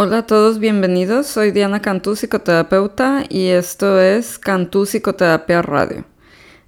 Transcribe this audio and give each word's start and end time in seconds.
Hola 0.00 0.18
a 0.18 0.26
todos, 0.28 0.60
bienvenidos. 0.60 1.26
Soy 1.26 1.50
Diana 1.50 1.82
Cantú, 1.82 2.14
psicoterapeuta, 2.14 3.24
y 3.28 3.48
esto 3.48 4.00
es 4.00 4.38
Cantú 4.38 4.86
Psicoterapia 4.86 5.60
Radio. 5.60 6.04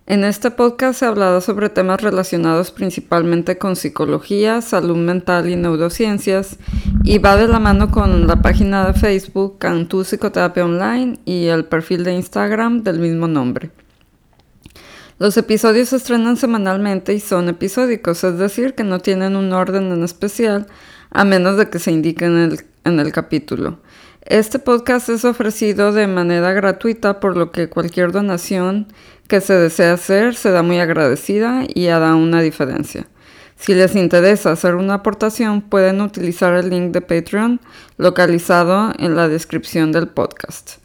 En 0.06 0.24
este 0.24 0.51
podcast 0.51 0.99
se 0.99 1.06
hablará 1.06 1.40
sobre 1.40 1.69
temas 1.69 2.03
relacionados 2.03 2.72
principalmente 2.72 3.56
con 3.56 3.77
psicología, 3.77 4.61
salud 4.62 4.96
mental 4.96 5.48
y 5.48 5.54
neurociencias, 5.54 6.56
y 7.04 7.19
va 7.19 7.37
de 7.37 7.47
la 7.47 7.61
mano 7.61 7.93
con 7.93 8.26
la 8.26 8.43
página 8.43 8.85
de 8.85 8.94
Facebook 8.94 9.58
Cantú 9.58 10.03
Psicoterapia 10.03 10.65
Online 10.65 11.21
y 11.24 11.47
el 11.47 11.67
perfil 11.67 12.03
de 12.03 12.15
Instagram 12.15 12.83
del 12.83 12.99
mismo 12.99 13.28
nombre. 13.28 13.71
Los 15.21 15.37
episodios 15.37 15.90
se 15.90 15.97
estrenan 15.99 16.37
semanalmente 16.37 17.15
y 17.15 17.20
son 17.20 17.48
episódicos, 17.48 18.24
es 18.24 18.38
decir, 18.38 18.74
que 18.74 18.83
no 18.83 18.98
tienen 18.98 19.37
un 19.37 19.52
orden 19.52 19.92
en 19.92 20.02
especial, 20.02 20.66
a 21.12 21.24
menos 21.24 21.56
de 21.59 21.70
que 21.70 21.78
se 21.78 21.92
indique 21.92 22.24
en 22.24 22.37
el 22.37 22.70
en 22.84 23.01
el 23.01 23.12
capítulo. 23.12 23.79
Este 24.23 24.59
podcast 24.59 25.09
es 25.09 25.25
ofrecido 25.25 25.93
de 25.93 26.07
manera 26.07 26.52
gratuita, 26.52 27.20
por 27.20 27.37
lo 27.37 27.51
que 27.53 27.69
cualquier 27.69 28.12
donación 28.12 28.89
que 29.29 29.41
se 29.41 29.55
desee 29.55 29.91
hacer 29.91 30.34
será 30.34 30.62
muy 30.62 30.79
agradecida 30.79 31.65
y 31.73 31.89
hará 31.89 32.15
una 32.15 32.43
diferencia. 32.43 33.06
Si 33.56 33.75
les 33.75 33.95
interesa 33.95 34.53
hacer 34.53 34.75
una 34.75 34.95
aportación, 34.95 35.61
pueden 35.61 36.01
utilizar 36.01 36.55
el 36.55 36.70
link 36.70 36.93
de 36.93 37.03
Patreon 37.03 37.61
localizado 37.98 38.92
en 38.98 39.17
la 39.17 39.28
descripción 39.28 39.92
del 39.92 40.09
podcast. 40.09 40.78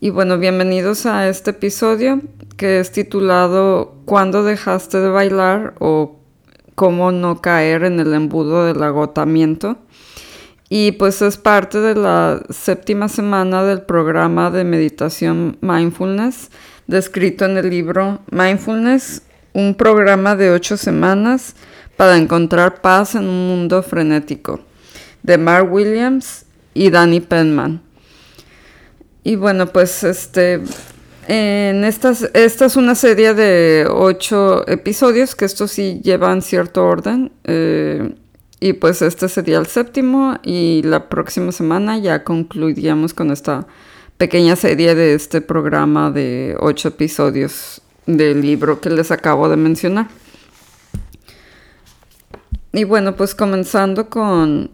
Y 0.00 0.10
bueno, 0.10 0.38
bienvenidos 0.38 1.06
a 1.06 1.28
este 1.28 1.50
episodio 1.50 2.20
que 2.56 2.80
es 2.80 2.92
titulado 2.92 3.94
¿Cuándo 4.04 4.44
dejaste 4.44 4.98
de 4.98 5.08
bailar? 5.08 5.74
o 5.78 6.20
cómo 6.74 7.12
no 7.12 7.42
caer 7.42 7.84
en 7.84 8.00
el 8.00 8.14
embudo 8.14 8.64
del 8.64 8.82
agotamiento. 8.82 9.76
Y 10.72 10.92
pues 10.92 11.20
es 11.20 11.36
parte 11.36 11.80
de 11.80 11.96
la 11.96 12.42
séptima 12.48 13.08
semana 13.08 13.64
del 13.64 13.82
programa 13.82 14.52
de 14.52 14.62
meditación 14.62 15.58
Mindfulness, 15.60 16.50
descrito 16.86 17.44
en 17.44 17.56
el 17.56 17.68
libro 17.68 18.20
Mindfulness, 18.30 19.22
un 19.52 19.74
programa 19.74 20.36
de 20.36 20.52
ocho 20.52 20.76
semanas 20.76 21.56
para 21.96 22.16
encontrar 22.16 22.80
paz 22.80 23.16
en 23.16 23.24
un 23.24 23.48
mundo 23.48 23.82
frenético, 23.82 24.60
de 25.24 25.38
Mark 25.38 25.72
Williams 25.72 26.46
y 26.72 26.90
Danny 26.90 27.18
Penman. 27.18 27.82
Y 29.24 29.34
bueno, 29.34 29.66
pues 29.66 30.04
este, 30.04 30.60
en 31.26 31.84
estas, 31.84 32.30
esta 32.32 32.66
es 32.66 32.76
una 32.76 32.94
serie 32.94 33.34
de 33.34 33.88
ocho 33.90 34.64
episodios, 34.68 35.34
que 35.34 35.46
estos 35.46 35.72
sí 35.72 36.00
llevan 36.04 36.42
cierto 36.42 36.86
orden. 36.86 37.32
Eh, 37.42 38.14
y 38.60 38.74
pues 38.74 39.00
este 39.00 39.28
sería 39.28 39.58
el 39.58 39.66
séptimo 39.66 40.36
y 40.42 40.82
la 40.82 41.08
próxima 41.08 41.50
semana 41.50 41.98
ya 41.98 42.24
concluiríamos 42.24 43.14
con 43.14 43.30
esta 43.30 43.66
pequeña 44.18 44.54
serie 44.54 44.94
de 44.94 45.14
este 45.14 45.40
programa 45.40 46.10
de 46.10 46.54
ocho 46.60 46.88
episodios 46.88 47.80
del 48.04 48.42
libro 48.42 48.80
que 48.80 48.90
les 48.90 49.10
acabo 49.10 49.48
de 49.48 49.56
mencionar. 49.56 50.08
Y 52.72 52.84
bueno, 52.84 53.16
pues 53.16 53.34
comenzando 53.34 54.10
con, 54.10 54.70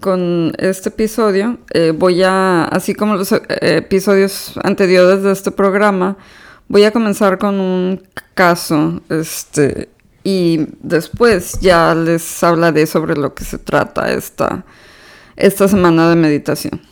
con 0.00 0.52
este 0.58 0.88
episodio, 0.88 1.58
eh, 1.72 1.92
voy 1.96 2.24
a, 2.24 2.64
así 2.64 2.92
como 2.92 3.14
los 3.14 3.30
eh, 3.30 3.40
episodios 3.60 4.54
anteriores 4.64 5.22
de 5.22 5.30
este 5.30 5.52
programa, 5.52 6.16
voy 6.66 6.84
a 6.84 6.90
comenzar 6.90 7.38
con 7.38 7.60
un 7.60 8.02
caso 8.34 9.00
este, 9.08 9.88
y 10.30 10.66
después 10.82 11.58
ya 11.62 11.94
les 11.94 12.44
hablaré 12.44 12.86
sobre 12.86 13.16
lo 13.16 13.32
que 13.32 13.44
se 13.44 13.56
trata 13.56 14.12
esta, 14.12 14.62
esta 15.36 15.68
semana 15.68 16.10
de 16.10 16.16
meditación. 16.16 16.82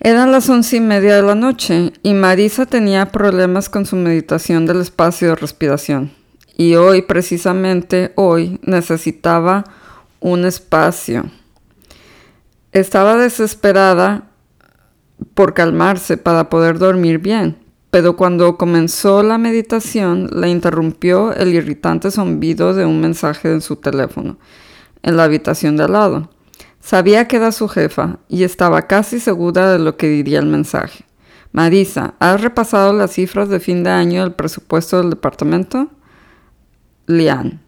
Eran 0.00 0.32
las 0.32 0.48
once 0.48 0.76
y 0.76 0.80
media 0.80 1.16
de 1.16 1.22
la 1.22 1.34
noche 1.34 1.92
y 2.02 2.14
Marisa 2.14 2.64
tenía 2.64 3.12
problemas 3.12 3.68
con 3.68 3.84
su 3.84 3.96
meditación 3.96 4.64
del 4.64 4.80
espacio 4.80 5.28
de 5.28 5.34
respiración. 5.34 6.10
Y 6.56 6.76
hoy, 6.76 7.02
precisamente 7.02 8.12
hoy, 8.14 8.58
necesitaba 8.62 9.64
un 10.20 10.46
espacio. 10.46 11.30
Estaba 12.72 13.18
desesperada 13.18 14.30
por 15.34 15.52
calmarse 15.52 16.16
para 16.16 16.48
poder 16.48 16.78
dormir 16.78 17.18
bien, 17.18 17.58
pero 17.94 18.16
cuando 18.16 18.58
comenzó 18.58 19.22
la 19.22 19.38
meditación 19.38 20.28
la 20.32 20.48
interrumpió 20.48 21.32
el 21.32 21.54
irritante 21.54 22.10
zumbido 22.10 22.74
de 22.74 22.84
un 22.84 23.00
mensaje 23.00 23.52
en 23.52 23.60
su 23.60 23.76
teléfono, 23.76 24.36
en 25.04 25.16
la 25.16 25.22
habitación 25.22 25.76
de 25.76 25.84
al 25.84 25.92
lado. 25.92 26.28
Sabía 26.80 27.28
que 27.28 27.36
era 27.36 27.52
su 27.52 27.68
jefa 27.68 28.18
y 28.28 28.42
estaba 28.42 28.88
casi 28.88 29.20
segura 29.20 29.70
de 29.70 29.78
lo 29.78 29.96
que 29.96 30.08
diría 30.08 30.40
el 30.40 30.46
mensaje. 30.46 31.04
Marisa, 31.52 32.14
¿has 32.18 32.40
repasado 32.40 32.92
las 32.92 33.12
cifras 33.12 33.48
de 33.48 33.60
fin 33.60 33.84
de 33.84 33.90
año 33.90 34.22
del 34.22 34.32
presupuesto 34.32 34.98
del 34.98 35.10
departamento? 35.10 35.88
Lian. 37.06 37.62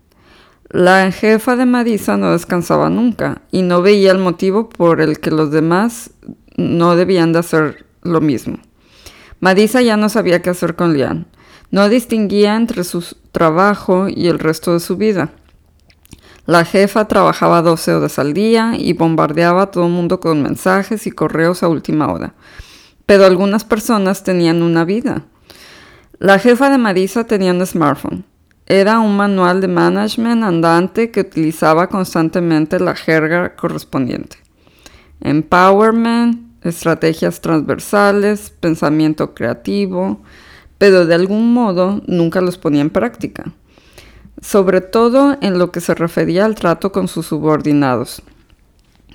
La 0.71 1.13
jefa 1.13 1.55
de 1.55 1.67
Marisa 1.67 2.17
no 2.17 2.33
descansaba 2.33 2.91
nunca 2.91 3.43
y 3.53 3.63
no 3.63 3.81
veía 3.81 4.11
el 4.11 4.19
motivo 4.19 4.71
por 4.71 5.01
el 5.01 5.21
que 5.21 5.31
los 5.31 5.53
demás 5.53 6.11
no 6.57 6.97
debían 6.97 7.33
de 7.33 7.39
hacer 7.39 7.87
lo 8.03 8.21
mismo. 8.21 8.59
Marisa 9.41 9.83
ya 9.83 9.97
no 9.97 10.09
sabía 10.09 10.43
qué 10.43 10.51
hacer 10.51 10.77
con 10.77 10.95
Lian. 10.95 11.27
No 11.71 11.89
distinguía 11.89 12.57
entre 12.57 12.85
su 12.85 13.05
trabajo 13.33 14.09
y 14.09 14.29
el 14.29 14.39
resto 14.39 14.73
de 14.73 14.81
su 14.81 14.97
vida. 14.97 15.31
La 16.47 16.65
jefa 16.65 17.09
trabajaba 17.09 17.61
12 17.61 17.95
horas 17.95 18.19
al 18.21 18.33
día 18.33 18.75
y 18.79 18.93
bombardeaba 18.93 19.63
a 19.63 19.71
todo 19.71 19.87
el 19.87 19.93
mundo 19.93 20.21
con 20.21 20.43
mensajes 20.43 21.07
y 21.09 21.11
correos 21.11 21.65
a 21.65 21.69
última 21.69 22.13
hora. 22.13 22.35
Pero 23.05 23.25
algunas 23.25 23.65
personas 23.65 24.23
tenían 24.23 24.63
una 24.63 24.85
vida. 24.85 25.25
La 26.19 26.39
jefa 26.39 26.71
de 26.71 26.79
Marisa 26.79 27.25
tenía 27.25 27.53
un 27.53 27.67
smartphone. 27.67 28.25
Era 28.67 29.01
un 29.01 29.17
manual 29.17 29.61
de 29.61 29.69
management 29.69 30.45
andante 30.45 31.11
que 31.11 31.21
utilizaba 31.21 31.89
constantemente 31.89 32.81
la 32.81 32.95
jerga 32.95 33.55
correspondiente. 33.55 34.39
Empowerment, 35.21 36.46
estrategias 36.67 37.41
transversales, 37.41 38.51
pensamiento 38.61 39.35
creativo, 39.35 40.23
pero 40.79 41.07
de 41.07 41.15
algún 41.15 41.53
modo 41.53 42.03
nunca 42.07 42.41
los 42.41 42.59
ponía 42.59 42.83
en 42.83 42.91
práctica, 42.91 43.53
sobre 44.41 44.81
todo 44.81 45.37
en 45.41 45.59
lo 45.59 45.71
que 45.73 45.81
se 45.81 45.95
refería 45.95 46.45
al 46.45 46.55
trato 46.55 46.93
con 46.93 47.09
sus 47.09 47.27
subordinados. 47.27 48.23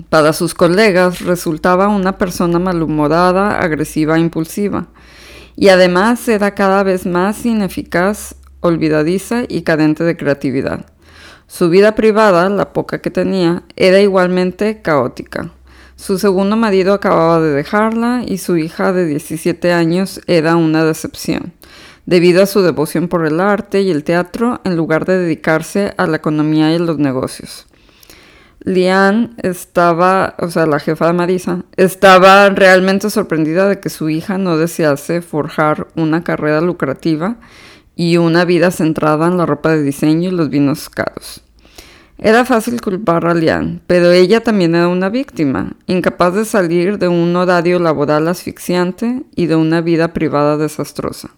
Para 0.08 0.32
sus 0.32 0.54
colegas 0.54 1.20
resultaba 1.20 1.88
una 1.88 2.18
persona 2.18 2.58
malhumorada, 2.58 3.60
agresiva 3.60 4.16
e 4.16 4.20
impulsiva, 4.20 4.88
y 5.54 5.68
además 5.68 6.26
era 6.28 6.54
cada 6.54 6.82
vez 6.82 7.06
más 7.06 7.44
ineficaz, 7.44 8.34
olvidadiza 8.60 9.42
y 9.48 9.62
carente 9.62 10.02
de 10.02 10.16
creatividad. 10.16 10.86
Su 11.46 11.68
vida 11.68 11.94
privada, 11.94 12.48
la 12.48 12.72
poca 12.72 13.02
que 13.02 13.10
tenía, 13.10 13.64
era 13.76 14.00
igualmente 14.00 14.80
caótica. 14.80 15.50
Su 16.02 16.18
segundo 16.18 16.56
marido 16.56 16.94
acababa 16.94 17.40
de 17.40 17.52
dejarla 17.52 18.24
y 18.26 18.38
su 18.38 18.56
hija 18.56 18.92
de 18.92 19.06
17 19.06 19.72
años 19.72 20.20
era 20.26 20.56
una 20.56 20.84
decepción, 20.84 21.52
debido 22.06 22.42
a 22.42 22.46
su 22.46 22.60
devoción 22.60 23.06
por 23.06 23.24
el 23.24 23.38
arte 23.38 23.82
y 23.82 23.92
el 23.92 24.02
teatro 24.02 24.60
en 24.64 24.74
lugar 24.74 25.04
de 25.04 25.16
dedicarse 25.16 25.94
a 25.96 26.08
la 26.08 26.16
economía 26.16 26.74
y 26.74 26.80
los 26.80 26.98
negocios. 26.98 27.68
Lian 28.64 29.36
estaba, 29.44 30.34
o 30.40 30.50
sea, 30.50 30.66
la 30.66 30.80
jefa 30.80 31.06
de 31.06 31.12
Marisa, 31.12 31.64
estaba 31.76 32.48
realmente 32.48 33.08
sorprendida 33.08 33.68
de 33.68 33.78
que 33.78 33.88
su 33.88 34.10
hija 34.10 34.38
no 34.38 34.56
desease 34.56 35.22
forjar 35.22 35.86
una 35.94 36.24
carrera 36.24 36.60
lucrativa 36.60 37.36
y 37.94 38.16
una 38.16 38.44
vida 38.44 38.72
centrada 38.72 39.28
en 39.28 39.36
la 39.36 39.46
ropa 39.46 39.70
de 39.70 39.84
diseño 39.84 40.30
y 40.30 40.32
los 40.32 40.50
vinos 40.50 40.88
caros. 40.88 41.44
Era 42.24 42.44
fácil 42.44 42.80
culpar 42.80 43.26
a 43.26 43.34
Lian, 43.34 43.82
pero 43.88 44.12
ella 44.12 44.44
también 44.44 44.76
era 44.76 44.86
una 44.86 45.08
víctima, 45.08 45.72
incapaz 45.88 46.34
de 46.34 46.44
salir 46.44 46.98
de 46.98 47.08
un 47.08 47.34
horario 47.34 47.80
laboral 47.80 48.28
asfixiante 48.28 49.24
y 49.34 49.46
de 49.46 49.56
una 49.56 49.80
vida 49.80 50.12
privada 50.12 50.56
desastrosa. 50.56 51.30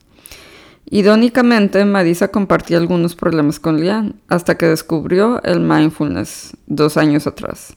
Irónicamente, 0.84 1.82
Marisa 1.86 2.28
compartía 2.28 2.76
algunos 2.76 3.14
problemas 3.14 3.60
con 3.60 3.80
Lian 3.80 4.16
hasta 4.28 4.58
que 4.58 4.66
descubrió 4.66 5.42
el 5.42 5.60
mindfulness 5.60 6.54
dos 6.66 6.98
años 6.98 7.26
atrás. 7.26 7.74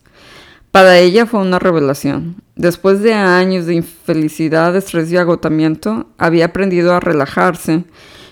Para 0.72 1.00
ella 1.00 1.26
fue 1.26 1.40
una 1.40 1.60
revelación. 1.60 2.36
Después 2.58 3.02
de 3.02 3.14
años 3.14 3.68
de 3.68 3.76
infelicidad, 3.76 4.76
estrés 4.76 5.10
y 5.14 5.16
agotamiento, 5.16 6.08
había 6.18 6.48
aprendido 6.48 6.94
a 6.94 7.00
relajarse 7.00 7.86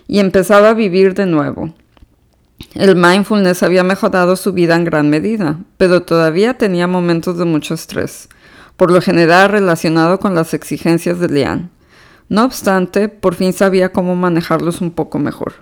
y 0.06 0.20
empezaba 0.20 0.72
a 0.72 0.74
vivir 0.74 1.14
de 1.14 1.28
nuevo 1.28 1.74
el 2.74 2.96
mindfulness 2.96 3.64
había 3.64 3.84
mejorado 3.84 4.36
su 4.36 4.54
vida 4.54 4.76
en 4.76 4.86
gran 4.86 5.10
medida, 5.10 5.60
pero 5.78 6.04
todavía 6.04 6.58
tenía 6.58 6.88
momentos 6.88 7.38
de 7.38 7.46
mucho 7.46 7.74
estrés, 7.74 8.30
por 8.78 8.92
lo 8.92 9.02
general 9.02 9.50
relacionado 9.50 10.20
con 10.20 10.36
las 10.36 10.54
exigencias 10.54 11.20
de 11.20 11.30
Lian. 11.30 11.72
No 12.28 12.44
obstante, 12.44 13.08
por 13.08 13.36
fin 13.36 13.54
sabía 13.54 13.92
cómo 13.92 14.16
manejarlos 14.16 14.82
un 14.82 14.92
poco 14.92 15.20
mejor. 15.20 15.54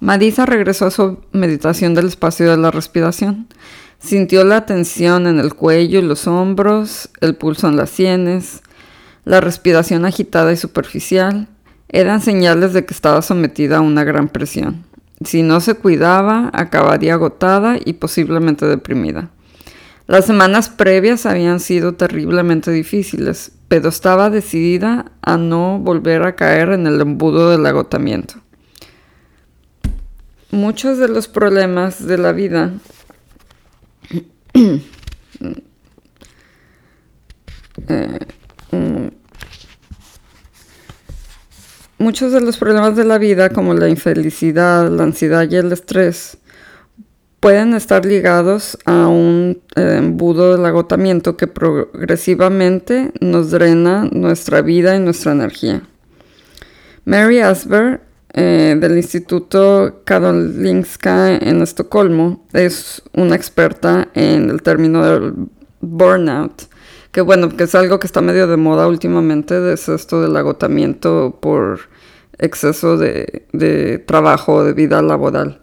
Marisa 0.00 0.44
regresó 0.44 0.86
a 0.86 0.90
su 0.90 1.20
meditación 1.32 1.94
del 1.94 2.06
espacio 2.06 2.50
de 2.50 2.56
la 2.56 2.70
respiración. 2.70 3.46
Sintió 3.98 4.44
la 4.44 4.66
tensión 4.66 5.26
en 5.26 5.38
el 5.38 5.54
cuello 5.54 6.00
y 6.00 6.02
los 6.02 6.26
hombros, 6.26 7.08
el 7.20 7.34
pulso 7.34 7.68
en 7.68 7.76
las 7.76 7.90
sienes, 7.90 8.62
la 9.24 9.40
respiración 9.40 10.04
agitada 10.04 10.52
y 10.52 10.56
superficial. 10.56 11.48
Eran 11.88 12.20
señales 12.20 12.72
de 12.74 12.84
que 12.84 12.92
estaba 12.92 13.22
sometida 13.22 13.78
a 13.78 13.80
una 13.80 14.04
gran 14.04 14.28
presión. 14.28 14.84
Si 15.24 15.42
no 15.42 15.60
se 15.60 15.74
cuidaba, 15.74 16.50
acabaría 16.52 17.14
agotada 17.14 17.78
y 17.82 17.94
posiblemente 17.94 18.66
deprimida. 18.66 19.30
Las 20.06 20.26
semanas 20.26 20.68
previas 20.68 21.26
habían 21.26 21.58
sido 21.58 21.94
terriblemente 21.94 22.70
difíciles, 22.70 23.52
pero 23.66 23.88
estaba 23.88 24.30
decidida 24.30 25.10
a 25.22 25.36
no 25.36 25.80
volver 25.80 26.22
a 26.22 26.36
caer 26.36 26.70
en 26.70 26.86
el 26.86 27.00
embudo 27.00 27.50
del 27.50 27.66
agotamiento. 27.66 28.34
Muchos 30.52 30.98
de 30.98 31.08
los 31.08 31.26
problemas 31.26 32.06
de 32.06 32.18
la 32.18 32.32
vida 32.32 32.72
eh, 37.88 38.18
muchos 41.98 42.32
de 42.32 42.40
los 42.40 42.56
problemas 42.56 42.96
de 42.96 43.04
la 43.04 43.18
vida, 43.18 43.50
como 43.50 43.74
la 43.74 43.88
infelicidad, 43.88 44.90
la 44.90 45.04
ansiedad 45.04 45.48
y 45.50 45.56
el 45.56 45.72
estrés, 45.72 46.38
pueden 47.40 47.74
estar 47.74 48.04
ligados 48.04 48.78
a 48.86 49.06
un 49.06 49.60
eh, 49.76 49.96
embudo 49.98 50.56
del 50.56 50.66
agotamiento 50.66 51.36
que 51.36 51.46
progresivamente 51.46 53.12
nos 53.20 53.50
drena 53.50 54.08
nuestra 54.10 54.62
vida 54.62 54.96
y 54.96 55.00
nuestra 55.00 55.32
energía. 55.32 55.82
Mary 57.04 57.40
Asber 57.40 58.00
eh, 58.32 58.76
del 58.78 58.96
Instituto 58.96 60.02
Karolinska 60.04 61.36
en 61.36 61.62
Estocolmo 61.62 62.44
es 62.52 63.02
una 63.14 63.36
experta 63.36 64.08
en 64.14 64.50
el 64.50 64.62
término 64.62 65.04
del 65.06 65.34
burnout, 65.80 66.64
que 67.12 67.20
bueno, 67.20 67.48
que 67.48 67.64
es 67.64 67.74
algo 67.74 67.98
que 67.98 68.06
está 68.06 68.20
medio 68.20 68.46
de 68.46 68.56
moda 68.56 68.86
últimamente, 68.86 69.72
es 69.72 69.88
esto 69.88 70.22
del 70.22 70.36
agotamiento 70.36 71.38
por 71.40 71.80
exceso 72.38 72.96
de, 72.96 73.46
de 73.52 73.98
trabajo, 73.98 74.64
de 74.64 74.72
vida 74.72 75.00
laboral. 75.02 75.60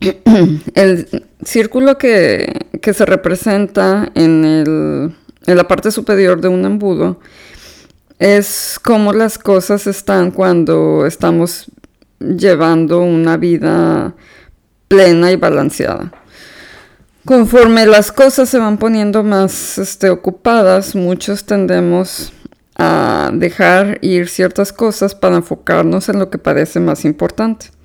el 0.74 1.24
círculo 1.44 1.98
que, 1.98 2.66
se 2.82 3.04
representa 3.04 4.12
en, 4.14 4.44
en, 4.44 5.56
la 5.56 5.66
parte 5.66 5.90
superior 5.90 6.40
de 6.40 6.48
un 6.48 6.64
embudo 6.64 7.18
es 8.18 8.78
como 8.82 9.12
las 9.12 9.38
cosas 9.38 9.86
están 9.88 10.30
cuando 10.30 11.04
estamos 11.04 11.70
llevando 12.20 13.00
una 13.00 13.36
vida 13.36 14.14
plena 14.88 15.32
y 15.32 15.36
balanceada. 15.36 16.12
Conforme 17.26 17.84
las 17.84 18.12
cosas 18.12 18.48
se 18.48 18.58
van 18.58 18.78
poniendo 18.78 19.22
más 19.22 19.76
este, 19.76 20.08
ocupadas, 20.08 20.94
muchos 20.94 21.44
tendemos 21.44 22.32
a 22.78 23.30
dejar 23.34 23.98
ir 24.00 24.28
ciertas 24.28 24.72
cosas 24.72 25.14
para 25.14 25.36
enfocarnos 25.36 26.08
en 26.08 26.18
lo 26.18 26.30
que 26.30 26.38
parece 26.38 26.80
más 26.80 27.04
importante 27.04 27.76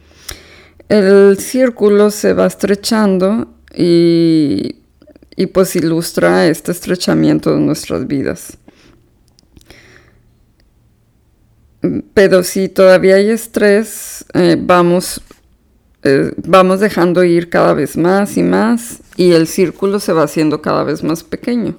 el 0.91 1.37
círculo 1.39 2.11
se 2.11 2.33
va 2.33 2.45
estrechando 2.47 3.47
y, 3.73 4.75
pues 5.53 5.75
ilustra 5.77 6.47
este 6.47 6.73
estrechamiento 6.73 7.53
de 7.53 7.61
nuestras 7.61 8.07
vidas. 8.07 8.57
Pero 12.13 12.43
si 12.43 12.67
todavía 12.67 13.15
hay 13.15 13.29
estrés, 13.29 14.25
eh, 14.33 14.57
vamos, 14.59 15.21
eh, 16.03 16.33
vamos 16.37 16.79
dejando 16.79 17.23
ir 17.23 17.49
cada 17.49 17.73
vez 17.73 17.95
más 17.95 18.37
y 18.37 18.43
más 18.43 19.01
y 19.17 19.31
el 19.31 19.47
círculo 19.47 19.99
se 19.99 20.13
va 20.13 20.23
haciendo 20.23 20.61
cada 20.61 20.83
vez 20.83 21.03
más 21.03 21.23
pequeño, 21.23 21.75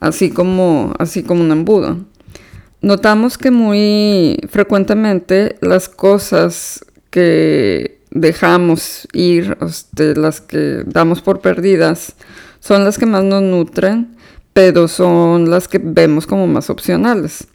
así 0.00 0.30
como, 0.30 0.94
así 0.98 1.22
como 1.22 1.42
un 1.42 1.52
embudo. 1.52 1.98
Notamos 2.82 3.38
que 3.38 3.50
muy 3.50 4.38
frecuentemente 4.48 5.56
las 5.60 5.88
cosas 5.88 6.84
que 7.10 8.00
dejamos 8.10 9.06
ir, 9.12 9.56
este, 9.60 10.16
las 10.16 10.40
que 10.40 10.82
damos 10.86 11.22
por 11.22 11.40
perdidas, 11.40 12.14
son 12.60 12.84
las 12.84 12.98
que 12.98 13.06
más 13.06 13.22
nos 13.24 13.42
nutren, 13.42 14.16
pero 14.52 14.88
son 14.88 15.50
las 15.50 15.68
que 15.68 15.78
vemos 15.78 16.26
como 16.26 16.46
más 16.46 16.70
opcionales. 16.70 17.46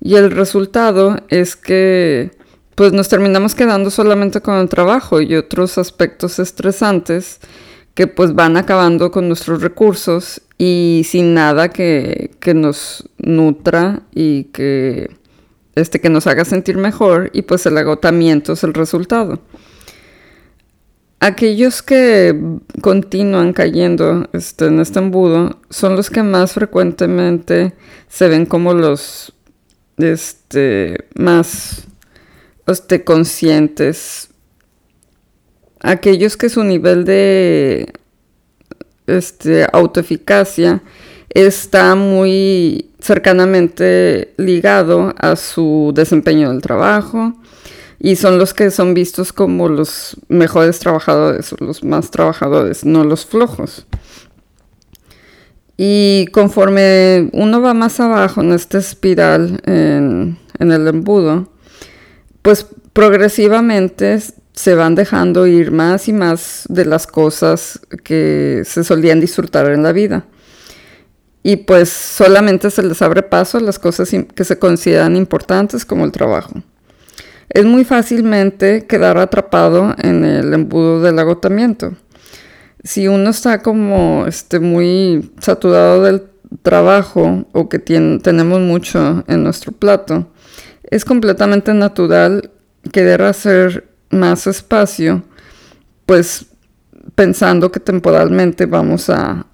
Y 0.00 0.16
el 0.16 0.30
resultado 0.30 1.16
es 1.28 1.54
que 1.56 2.32
pues 2.74 2.92
nos 2.92 3.08
terminamos 3.08 3.54
quedando 3.54 3.90
solamente 3.90 4.40
con 4.40 4.56
el 4.56 4.68
trabajo 4.68 5.20
y 5.20 5.34
otros 5.36 5.78
aspectos 5.78 6.38
estresantes 6.38 7.40
que 7.94 8.06
pues 8.06 8.34
van 8.34 8.56
acabando 8.56 9.10
con 9.10 9.28
nuestros 9.28 9.60
recursos 9.60 10.40
y 10.56 11.02
sin 11.06 11.34
nada 11.34 11.68
que, 11.68 12.30
que 12.40 12.54
nos 12.54 13.08
nutra 13.18 14.02
y 14.14 14.44
que, 14.44 15.10
este, 15.74 16.00
que 16.00 16.08
nos 16.08 16.26
haga 16.26 16.44
sentir 16.44 16.76
mejor 16.76 17.30
y 17.34 17.42
pues 17.42 17.66
el 17.66 17.76
agotamiento 17.76 18.54
es 18.54 18.64
el 18.64 18.72
resultado. 18.72 19.40
Aquellos 21.20 21.82
que 21.82 22.36
continúan 22.80 23.52
cayendo 23.52 24.28
este, 24.32 24.66
en 24.66 24.80
este 24.80 24.98
embudo 24.98 25.60
son 25.70 25.94
los 25.94 26.10
que 26.10 26.22
más 26.22 26.52
frecuentemente 26.52 27.74
se 28.08 28.28
ven 28.28 28.46
como 28.46 28.74
los 28.74 29.32
este, 29.98 31.06
más 31.14 31.86
este, 32.66 33.04
conscientes. 33.04 34.28
Aquellos 35.80 36.36
que 36.36 36.48
su 36.48 36.62
nivel 36.62 37.04
de 37.04 37.92
este, 39.06 39.66
autoeficacia 39.72 40.82
está 41.30 41.94
muy 41.94 42.90
cercanamente 43.00 44.34
ligado 44.36 45.14
a 45.18 45.34
su 45.36 45.92
desempeño 45.94 46.50
del 46.50 46.62
trabajo, 46.62 47.34
y 48.04 48.16
son 48.16 48.36
los 48.36 48.52
que 48.52 48.72
son 48.72 48.94
vistos 48.94 49.32
como 49.32 49.68
los 49.68 50.16
mejores 50.26 50.80
trabajadores, 50.80 51.54
los 51.60 51.84
más 51.84 52.10
trabajadores, 52.10 52.84
no 52.84 53.04
los 53.04 53.24
flojos. 53.24 53.86
Y 55.76 56.26
conforme 56.32 57.30
uno 57.32 57.62
va 57.62 57.74
más 57.74 58.00
abajo 58.00 58.40
en 58.40 58.52
esta 58.52 58.78
espiral, 58.78 59.60
en, 59.66 60.36
el 60.58 60.88
embudo, 60.88 61.51
pues 62.42 62.66
progresivamente 62.92 64.18
se 64.52 64.74
van 64.74 64.94
dejando 64.94 65.46
ir 65.46 65.70
más 65.70 66.08
y 66.08 66.12
más 66.12 66.64
de 66.68 66.84
las 66.84 67.06
cosas 67.06 67.80
que 68.04 68.62
se 68.66 68.84
solían 68.84 69.20
disfrutar 69.20 69.70
en 69.70 69.82
la 69.82 69.92
vida. 69.92 70.26
Y 71.42 71.56
pues 71.56 71.88
solamente 71.88 72.70
se 72.70 72.82
les 72.82 73.02
abre 73.02 73.22
paso 73.22 73.58
a 73.58 73.60
las 73.62 73.78
cosas 73.78 74.10
que 74.34 74.44
se 74.44 74.58
consideran 74.58 75.16
importantes 75.16 75.84
como 75.84 76.04
el 76.04 76.12
trabajo 76.12 76.62
es 77.52 77.64
muy 77.64 77.84
fácilmente 77.84 78.86
quedar 78.86 79.18
atrapado 79.18 79.94
en 79.98 80.24
el 80.24 80.54
embudo 80.54 81.02
del 81.02 81.18
agotamiento. 81.18 81.92
Si 82.82 83.08
uno 83.08 83.30
está 83.30 83.62
como 83.62 84.26
este, 84.26 84.58
muy 84.58 85.30
saturado 85.38 86.02
del 86.02 86.24
trabajo 86.62 87.44
o 87.52 87.68
que 87.68 87.78
tenemos 87.78 88.60
mucho 88.60 89.24
en 89.28 89.44
nuestro 89.44 89.72
plato, 89.72 90.31
es 90.92 91.06
completamente 91.06 91.72
natural 91.72 92.50
querer 92.92 93.22
hacer 93.22 93.88
más 94.10 94.46
espacio, 94.46 95.22
pues 96.04 96.44
pensando 97.14 97.72
que 97.72 97.80
temporalmente 97.80 98.66
vamos 98.66 99.08
a, 99.08 99.46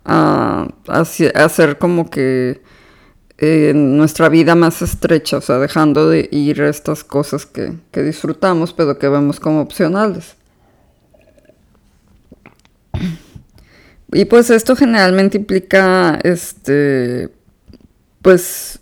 hacer 1.35 1.79
como 1.79 2.11
que 2.11 2.61
nuestra 3.73 4.29
vida 4.29 4.57
más 4.57 4.83
estrecha, 4.83 5.37
o 5.37 5.41
sea, 5.41 5.59
dejando 5.59 6.09
de 6.09 6.29
ir 6.33 6.61
estas 6.61 7.05
cosas 7.05 7.47
que, 7.47 7.73
disfrutamos, 8.03 8.73
pero 8.73 8.99
que 8.99 9.09
vemos 9.09 9.39
como 9.39 9.61
opcionales. 9.61 10.35
Y 14.11 14.25
pues 14.25 14.51
esto 14.51 14.75
generalmente 14.75 15.39
implica, 15.39 16.19
este, 16.25 17.29
pues, 18.23 18.81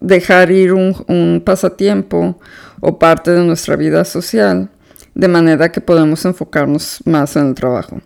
dejar 0.00 0.50
ir 0.50 0.72
un, 0.72 1.42
pasatiempo 1.44 2.38
o 2.80 2.98
parte 2.98 3.30
de 3.30 3.44
nuestra 3.44 3.76
vida 3.76 4.04
social, 4.04 4.70
de 5.14 5.28
manera 5.28 5.72
que 5.72 5.80
podemos 5.80 6.24
enfocarnos 6.24 7.00
más 7.04 7.36
en 7.36 7.48
el 7.48 7.54
trabajo. 7.54 8.00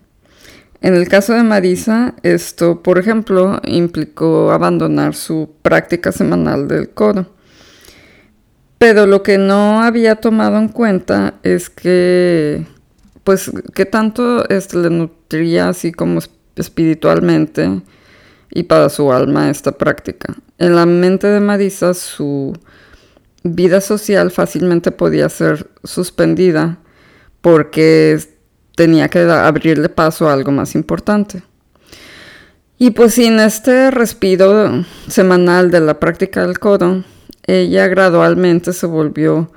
En 0.83 0.95
el 0.95 1.09
caso 1.09 1.35
de 1.35 1.43
Marisa, 1.43 2.15
esto, 2.23 2.83
por 2.83 2.99
ejemplo, 2.99 3.61
implicó 3.65 4.51
abandonar 4.51 5.15
su 5.15 5.51
práctica 5.63 6.11
semanal 6.11 6.69
del 6.69 6.91
coro. 6.91 7.27
Pero 8.79 9.05
lo 9.05 9.23
que 9.23 9.37
no 9.37 9.83
había 9.83 10.17
tomado 10.17 10.57
en 10.57 10.69
cuenta 10.69 11.35
es 11.43 11.69
que, 11.69 12.65
pues, 13.25 13.51
que 13.75 13.85
tanto 13.85 14.49
este, 14.49 14.79
le 14.79 14.89
nutría 14.89 15.69
así 15.69 15.93
como 15.93 16.21
espiritualmente 16.57 17.83
y 18.51 18.65
para 18.65 18.89
su 18.89 19.13
alma 19.13 19.51
esta 19.51 19.73
práctica. 19.73 20.35
En 20.59 20.75
la 20.75 20.87
mente 20.87 21.27
de 21.27 21.41
Marisa, 21.41 21.95
su 21.95 22.53
vida 23.43 23.81
social 23.81 24.31
fácilmente 24.31 24.91
podía 24.91 25.29
ser 25.29 25.71
suspendida 25.85 26.79
porque 27.41 28.21
tenía 28.77 29.09
que 29.09 29.21
abrirle 29.21 29.89
paso 29.89 30.29
a 30.29 30.33
algo 30.33 30.53
más 30.53 30.75
importante. 30.75 31.43
Y 32.79 32.91
pues 32.93 33.15
sin 33.15 33.39
este 33.41 33.91
respiro 33.91 34.85
semanal 35.07 35.71
de 35.71 35.81
la 35.81 36.01
práctica 36.01 36.47
del 36.47 36.59
codo, 36.59 37.05
ella 37.47 37.87
gradualmente 37.89 38.73
se 38.73 38.87
volvió 38.87 39.53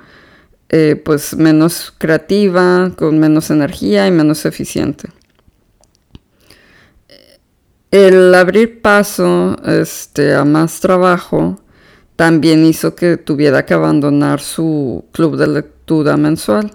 eh, 0.68 1.00
pues 1.02 1.36
menos 1.36 1.94
creativa, 1.96 2.92
con 2.96 3.18
menos 3.18 3.50
energía 3.50 4.06
y 4.06 4.10
menos 4.10 4.44
eficiente. 4.44 5.08
El 7.94 8.34
abrir 8.34 8.82
paso 8.82 9.56
este, 9.64 10.34
a 10.34 10.44
más 10.44 10.80
trabajo 10.80 11.60
también 12.16 12.66
hizo 12.66 12.96
que 12.96 13.16
tuviera 13.18 13.64
que 13.64 13.72
abandonar 13.72 14.40
su 14.40 15.04
club 15.12 15.36
de 15.36 15.46
lectura 15.46 16.16
mensual. 16.16 16.72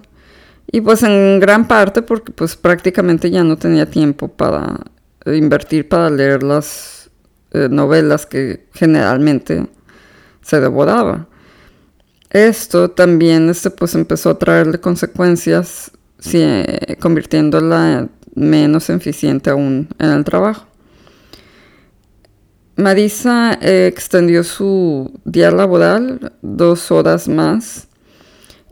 Y 0.72 0.80
pues 0.80 1.04
en 1.04 1.42
gran 1.42 1.68
parte 1.68 2.04
porque 2.04 2.32
pues 2.32 2.56
prácticamente 2.56 3.30
ya 3.30 3.44
no 3.44 3.58
tenía 3.58 3.86
tiempo 3.86 4.30
para 4.30 4.80
invertir 5.26 5.90
para 5.90 6.10
leer 6.10 6.42
las 6.42 7.10
eh, 7.52 7.68
novelas 7.70 8.26
que 8.26 8.70
generalmente 8.74 9.68
se 10.42 10.62
devoraba. 10.62 11.28
Esto 12.30 12.92
también 12.92 13.50
este, 13.50 13.72
pues, 13.72 13.94
empezó 13.94 14.30
a 14.30 14.40
traerle 14.40 14.80
consecuencias, 14.80 15.92
convirtiéndola 17.02 18.08
menos 18.36 18.90
eficiente 18.90 19.50
aún 19.50 19.90
en 20.00 20.12
el 20.12 20.24
trabajo. 20.24 20.69
Marisa 22.80 23.60
eh, 23.62 23.88
extendió 23.88 24.42
su 24.46 25.12
día 25.26 25.52
laboral 25.52 26.32
dos 26.42 26.92
horas 26.92 27.28
más 27.28 27.90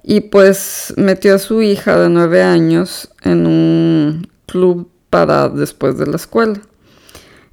y 0.02 0.22
pues 0.22 0.94
metió 0.96 1.36
a 1.36 1.40
su 1.40 1.62
hija 1.62 2.00
de 2.00 2.08
nueve 2.08 2.42
años 2.42 3.12
en 3.24 3.46
un 3.46 4.32
club 4.46 4.90
para 5.10 5.50
después 5.50 5.98
de 5.98 6.08
la 6.08 6.16
escuela. 6.16 6.62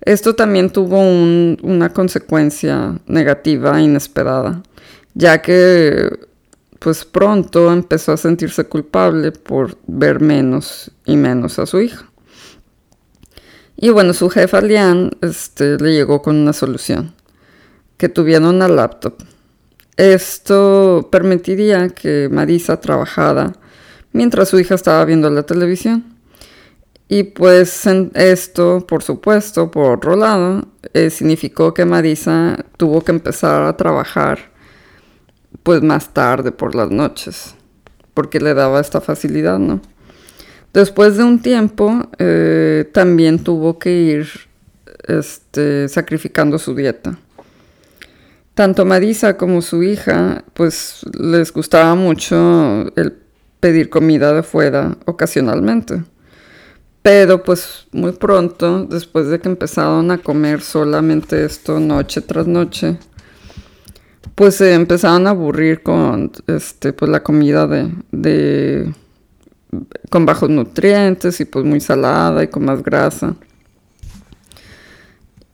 Esto 0.01 0.37
también 0.37 0.71
tuvo 0.71 1.01
una 1.01 1.93
consecuencia 1.93 3.01
negativa 3.09 3.81
inesperada, 3.81 4.63
ya 5.15 5.43
que 5.43 6.09
pues 6.79 7.05
pronto 7.05 7.73
empezó 7.73 8.13
a 8.13 8.17
sentirse 8.17 8.65
culpable 8.67 9.33
por 9.33 9.77
ver 9.89 10.21
menos 10.21 10.93
y 11.05 11.17
menos 11.17 11.59
a 11.59 11.67
su 11.67 11.81
hija. 11.81 12.09
Y 13.77 13.91
bueno, 13.91 14.13
su 14.13 14.31
jefa 14.31 14.61
Lian 14.61 15.11
este, 15.21 15.77
le 15.79 15.93
llegó 15.93 16.23
con 16.23 16.37
una 16.37 16.53
solución, 16.53 17.15
que 17.97 18.09
tuviera 18.09 18.49
una 18.49 18.69
laptop. 18.69 19.15
Esto 19.97 21.09
permitiría 21.11 21.89
que 21.89 22.29
Marisa 22.31 22.81
trabajara 22.81 23.53
mientras 24.13 24.49
su 24.49 24.59
hija 24.59 24.75
estaba 24.75 25.05
viendo 25.05 25.29
la 25.31 25.43
televisión. 25.43 26.15
Y 27.09 27.25
pues 27.25 27.87
esto, 28.15 28.87
por 28.87 29.03
supuesto, 29.03 29.71
por 29.71 29.99
otro 29.99 30.17
lado, 30.17 30.67
eh, 30.95 31.11
significó 31.11 31.75
que 31.75 31.85
Marisa 31.85 32.65
tuvo 32.77 33.03
que 33.03 33.13
empezar 33.13 33.63
a 33.63 33.77
trabajar 33.77 34.53
pues 35.63 35.83
más 35.83 36.13
tarde 36.13 36.51
por 36.51 36.75
las 36.75 36.91
noches, 36.91 37.55
porque 38.15 38.41
le 38.41 38.55
daba 38.55 38.81
esta 38.81 39.01
facilidad, 39.01 39.59
¿no? 39.59 39.81
Después 40.75 41.17
de 41.17 41.23
un 41.23 41.41
tiempo, 41.41 42.09
eh, 42.19 42.91
también 42.93 43.39
tuvo 43.39 43.79
que 43.79 43.93
ir 43.93 44.29
este, 45.07 45.89
sacrificando 45.89 46.59
su 46.59 46.75
dieta. 46.75 47.17
Tanto 48.55 48.85
Marisa 48.85 49.37
como 49.37 49.63
su 49.63 49.85
hija, 49.85 50.43
pues 50.53 51.03
les 51.17 51.53
gustaba 51.53 51.95
mucho 51.95 52.93
el 52.97 53.15
pedir 53.61 53.89
comida 53.89 54.33
de 54.33 54.43
fuera 54.43 54.97
ocasionalmente. 55.05 56.03
Pero 57.03 57.45
pues 57.45 57.87
muy 57.93 58.11
pronto, 58.11 58.85
después 58.85 59.29
de 59.29 59.39
que 59.39 59.49
empezaron 59.49 60.11
a 60.11 60.19
comer 60.19 60.61
solamente 60.61 61.45
esto 61.45 61.79
noche 61.79 62.21
tras 62.21 62.49
noche, 62.49 62.99
pues 64.35 64.57
se 64.57 64.75
empezaron 64.75 65.29
a 65.29 65.31
aburrir 65.31 65.85
con 65.85 66.33
este 66.49 66.93
pues 66.93 67.09
la 67.13 67.23
comida 67.23 67.69
de, 67.69 67.93
de 68.11 68.93
con 70.11 70.27
bajos 70.27 70.51
nutrientes 70.51 71.41
y 71.41 71.45
pues 71.45 71.65
muy 71.65 71.81
salada 71.81 72.43
y 72.43 72.49
con 72.49 72.65
más 72.65 72.83
grasa. 72.83 73.37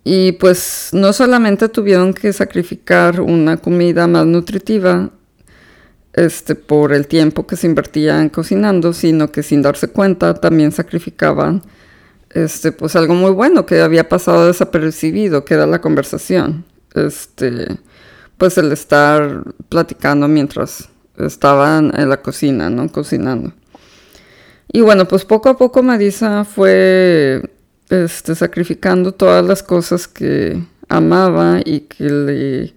Y 0.04 0.32
pues 0.32 0.90
no 0.92 1.12
solamente 1.12 1.68
tuvieron 1.68 2.14
que 2.14 2.32
sacrificar 2.32 3.20
una 3.20 3.58
comida 3.58 4.06
más 4.06 4.26
nutritiva, 4.26 5.10
este, 6.12 6.54
por 6.54 6.92
el 6.92 7.06
tiempo 7.06 7.46
que 7.46 7.56
se 7.56 7.66
invertía 7.66 8.20
en 8.20 8.30
cocinando, 8.30 8.92
sino 8.92 9.30
que 9.30 9.42
sin 9.42 9.62
darse 9.62 9.88
cuenta 9.88 10.34
también 10.34 10.72
sacrificaban 10.72 11.62
este, 12.30 12.72
pues 12.72 12.96
algo 12.96 13.14
muy 13.14 13.32
bueno 13.32 13.66
que 13.66 13.80
había 13.80 14.08
pasado 14.08 14.46
desapercibido, 14.46 15.44
que 15.44 15.54
era 15.54 15.66
la 15.66 15.80
conversación. 15.80 16.64
Este, 16.94 17.66
pues 18.38 18.56
el 18.58 18.72
estar 18.72 19.44
platicando 19.68 20.28
mientras 20.28 20.88
estaban 21.18 21.92
en 21.98 22.08
la 22.08 22.22
cocina, 22.22 22.70
¿no? 22.70 22.88
Cocinando. 22.90 23.52
Y 24.72 24.80
bueno, 24.82 25.06
pues 25.08 25.24
poco 25.24 25.48
a 25.48 25.56
poco 25.56 25.82
Marisa 25.82 26.44
fue 26.44 27.42
este, 27.88 28.34
sacrificando 28.34 29.12
todas 29.12 29.44
las 29.44 29.62
cosas 29.62 30.06
que 30.06 30.62
amaba 30.88 31.60
y 31.64 31.80
que 31.80 32.04
le 32.04 32.74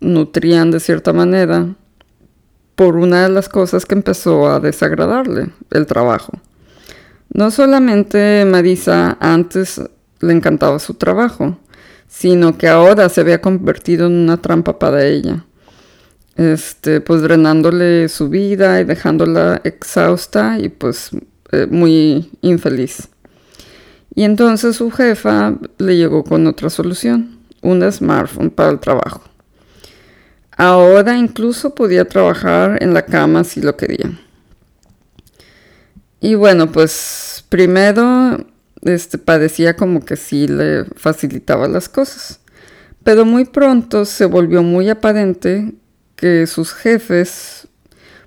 nutrían 0.00 0.70
de 0.70 0.80
cierta 0.80 1.12
manera 1.12 1.74
por 2.74 2.96
una 2.96 3.22
de 3.22 3.30
las 3.30 3.48
cosas 3.48 3.86
que 3.86 3.94
empezó 3.94 4.48
a 4.48 4.60
desagradarle, 4.60 5.50
el 5.70 5.86
trabajo. 5.86 6.32
No 7.32 7.50
solamente 7.50 8.44
Marisa 8.44 9.16
antes 9.18 9.80
le 10.20 10.32
encantaba 10.32 10.78
su 10.78 10.94
trabajo, 10.94 11.58
sino 12.06 12.56
que 12.56 12.68
ahora 12.68 13.08
se 13.08 13.22
había 13.22 13.40
convertido 13.40 14.06
en 14.06 14.12
una 14.12 14.36
trampa 14.36 14.78
para 14.78 15.04
ella. 15.04 15.44
Este, 16.38 17.00
pues 17.00 17.20
drenándole 17.20 18.08
su 18.08 18.28
vida 18.28 18.80
y 18.80 18.84
dejándola 18.84 19.60
exhausta 19.64 20.56
y 20.60 20.68
pues 20.68 21.10
eh, 21.50 21.66
muy 21.68 22.30
infeliz. 22.42 23.08
Y 24.14 24.22
entonces 24.22 24.76
su 24.76 24.92
jefa 24.92 25.56
le 25.78 25.96
llegó 25.96 26.22
con 26.22 26.46
otra 26.46 26.70
solución, 26.70 27.40
un 27.60 27.82
smartphone 27.90 28.50
para 28.50 28.70
el 28.70 28.78
trabajo. 28.78 29.20
Ahora 30.56 31.18
incluso 31.18 31.74
podía 31.74 32.04
trabajar 32.04 32.80
en 32.84 32.94
la 32.94 33.04
cama 33.04 33.42
si 33.42 33.60
lo 33.60 33.76
quería. 33.76 34.16
Y 36.20 36.36
bueno, 36.36 36.70
pues 36.70 37.44
primero 37.48 38.46
este, 38.82 39.18
padecía 39.18 39.74
como 39.74 40.04
que 40.04 40.14
sí 40.14 40.46
le 40.46 40.84
facilitaba 40.84 41.66
las 41.66 41.88
cosas. 41.88 42.38
Pero 43.02 43.24
muy 43.24 43.44
pronto 43.44 44.04
se 44.04 44.24
volvió 44.24 44.62
muy 44.62 44.88
aparente 44.88 45.74
que 46.18 46.46
sus 46.46 46.74
jefes 46.74 47.68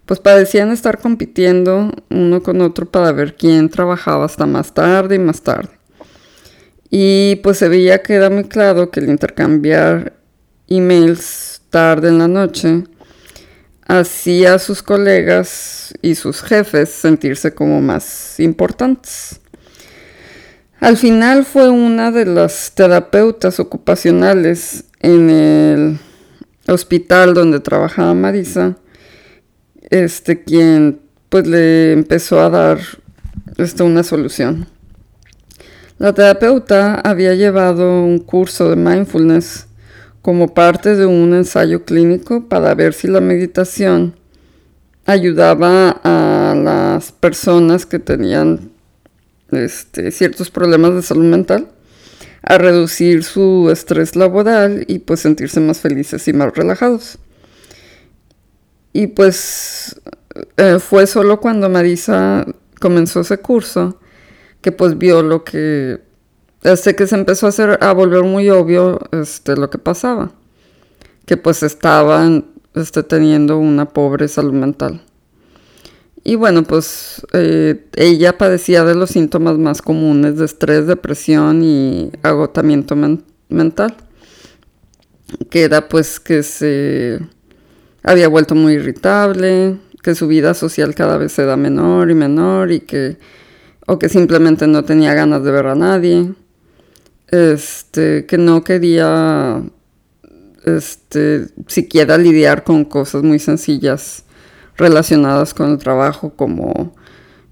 pues 0.06 0.20
padecían 0.20 0.72
estar 0.72 0.98
compitiendo 1.00 1.92
uno 2.10 2.42
con 2.42 2.62
otro 2.62 2.90
para 2.90 3.12
ver 3.12 3.36
quién 3.36 3.70
trabajaba 3.70 4.26
hasta 4.26 4.46
más 4.46 4.74
tarde 4.74 5.16
y 5.16 5.20
más 5.20 5.42
tarde. 5.42 5.70
Y 6.90 7.36
pues 7.44 7.58
se 7.58 7.70
veía 7.70 8.02
que 8.02 8.16
era 8.16 8.30
muy 8.30 8.46
claro 8.46 8.90
que 8.90 9.02
el 9.02 9.10
intercambiar 9.10 10.14
emails 10.68 11.62
tarde 11.70 12.10
en 12.10 12.20
la 12.20 12.28
noche, 12.28 12.84
hacía 13.88 14.56
a 14.56 14.60
sus 14.60 14.84
colegas 14.84 15.94
y 16.02 16.16
sus 16.16 16.42
jefes 16.42 16.90
sentirse 16.90 17.54
como 17.54 17.82
más 17.82 18.40
importantes. 18.40 19.40
Al 20.80 20.98
final 20.98 21.46
fue 21.46 21.70
una 21.70 22.12
de 22.12 22.26
las 22.26 22.74
terapeutas 22.74 23.60
ocupacionales 23.60 24.86
en 25.00 25.30
el 25.30 26.00
hospital 26.68 27.34
donde 27.34 27.60
trabajaba 27.60 28.14
Marisa, 28.14 28.78
este 29.90 30.44
quien 30.44 31.02
pues 31.30 31.48
le 31.48 31.94
empezó 31.94 32.42
a 32.42 32.50
dar 32.50 32.80
este, 33.58 33.84
una 33.84 34.04
solución. 34.04 34.68
La 35.98 36.14
terapeuta 36.14 36.96
había 36.96 37.36
llevado 37.36 38.04
un 38.04 38.20
curso 38.20 38.70
de 38.70 38.76
mindfulness 38.76 39.68
como 40.22 40.54
parte 40.54 40.96
de 40.96 41.06
un 41.06 41.34
ensayo 41.34 41.86
clínico 41.86 42.48
para 42.48 42.74
ver 42.76 42.94
si 42.94 43.08
la 43.08 43.22
meditación 43.22 44.16
ayudaba 45.06 46.02
a 46.04 46.56
las 46.56 47.12
personas 47.12 47.86
que 47.86 48.00
tenían 48.00 48.72
este, 49.52 50.12
ciertos 50.12 50.50
problemas 50.50 50.96
de 50.96 51.02
salud 51.02 51.26
mental 51.26 51.68
a 52.44 52.58
reducir 52.58 53.24
su 53.24 53.70
estrés 53.72 54.16
laboral 54.16 54.86
y 54.88 55.00
pues 55.00 55.20
sentirse 55.22 55.60
más 55.60 55.80
felices 55.80 56.28
y 56.28 56.34
más 56.34 56.54
relajados. 56.56 57.20
Y 58.94 59.08
pues 59.08 60.00
eh, 60.58 60.80
fue 60.80 61.08
solo 61.08 61.40
cuando 61.40 61.70
Marisa 61.70 62.46
comenzó 62.80 63.22
ese 63.22 63.38
curso 63.38 64.00
que 64.62 64.72
pues 64.72 64.98
vio 64.98 65.22
lo 65.22 65.44
que 65.44 66.02
este 66.64 66.96
que 66.96 67.08
se 67.08 67.16
empezó 67.16 67.46
a 67.48 67.50
hacer 67.50 67.78
a 67.82 67.94
volver 67.94 68.24
muy 68.24 68.50
obvio 68.50 69.00
este 69.12 69.56
lo 69.56 69.70
que 69.70 69.78
pasaba 69.78 70.32
que 71.26 71.38
pues 71.38 71.64
estaban 71.64 72.46
este, 72.76 73.04
teniendo 73.04 73.58
una 73.58 73.90
pobre 73.90 74.28
salud 74.28 74.54
mental 74.54 75.02
Y 76.24 76.36
bueno, 76.36 76.64
pues 76.64 77.26
eh, 77.34 77.84
ella 77.96 78.38
padecía 78.38 78.84
de 78.84 78.94
los 78.94 79.10
síntomas 79.10 79.58
más 79.58 79.82
comunes 79.82 80.38
de 80.38 80.46
estrés, 80.46 80.86
depresión 80.86 81.64
y 81.64 82.12
agotamiento 82.22 82.96
mental, 83.50 83.96
que 85.50 85.64
era 85.64 85.90
pues 85.90 86.20
que 86.20 86.44
se 86.44 87.20
había 88.04 88.28
vuelto 88.28 88.54
muy 88.54 88.74
irritable, 88.74 89.78
que 90.04 90.14
su 90.14 90.28
vida 90.28 90.54
social 90.54 90.94
cada 90.94 91.18
vez 91.18 91.32
se 91.32 91.46
da 91.46 91.58
menor 91.58 92.12
y 92.12 92.16
menor 92.16 92.72
y 92.72 92.82
que 92.82 93.18
o 93.88 93.98
que 93.98 94.08
simplemente 94.08 94.68
no 94.68 94.86
tenía 94.86 95.16
ganas 95.16 95.44
de 95.44 95.52
ver 95.52 95.66
a 95.66 95.76
nadie, 95.76 96.34
este, 97.30 98.28
que 98.28 98.38
no 98.38 98.64
quería 98.64 99.64
este, 100.66 101.48
siquiera 101.68 102.18
lidiar 102.20 102.64
con 102.64 102.86
cosas 102.86 103.24
muy 103.24 103.40
sencillas 103.40 104.24
relacionadas 104.82 105.54
con 105.54 105.72
el 105.72 105.78
trabajo 105.78 106.34
como 106.36 106.94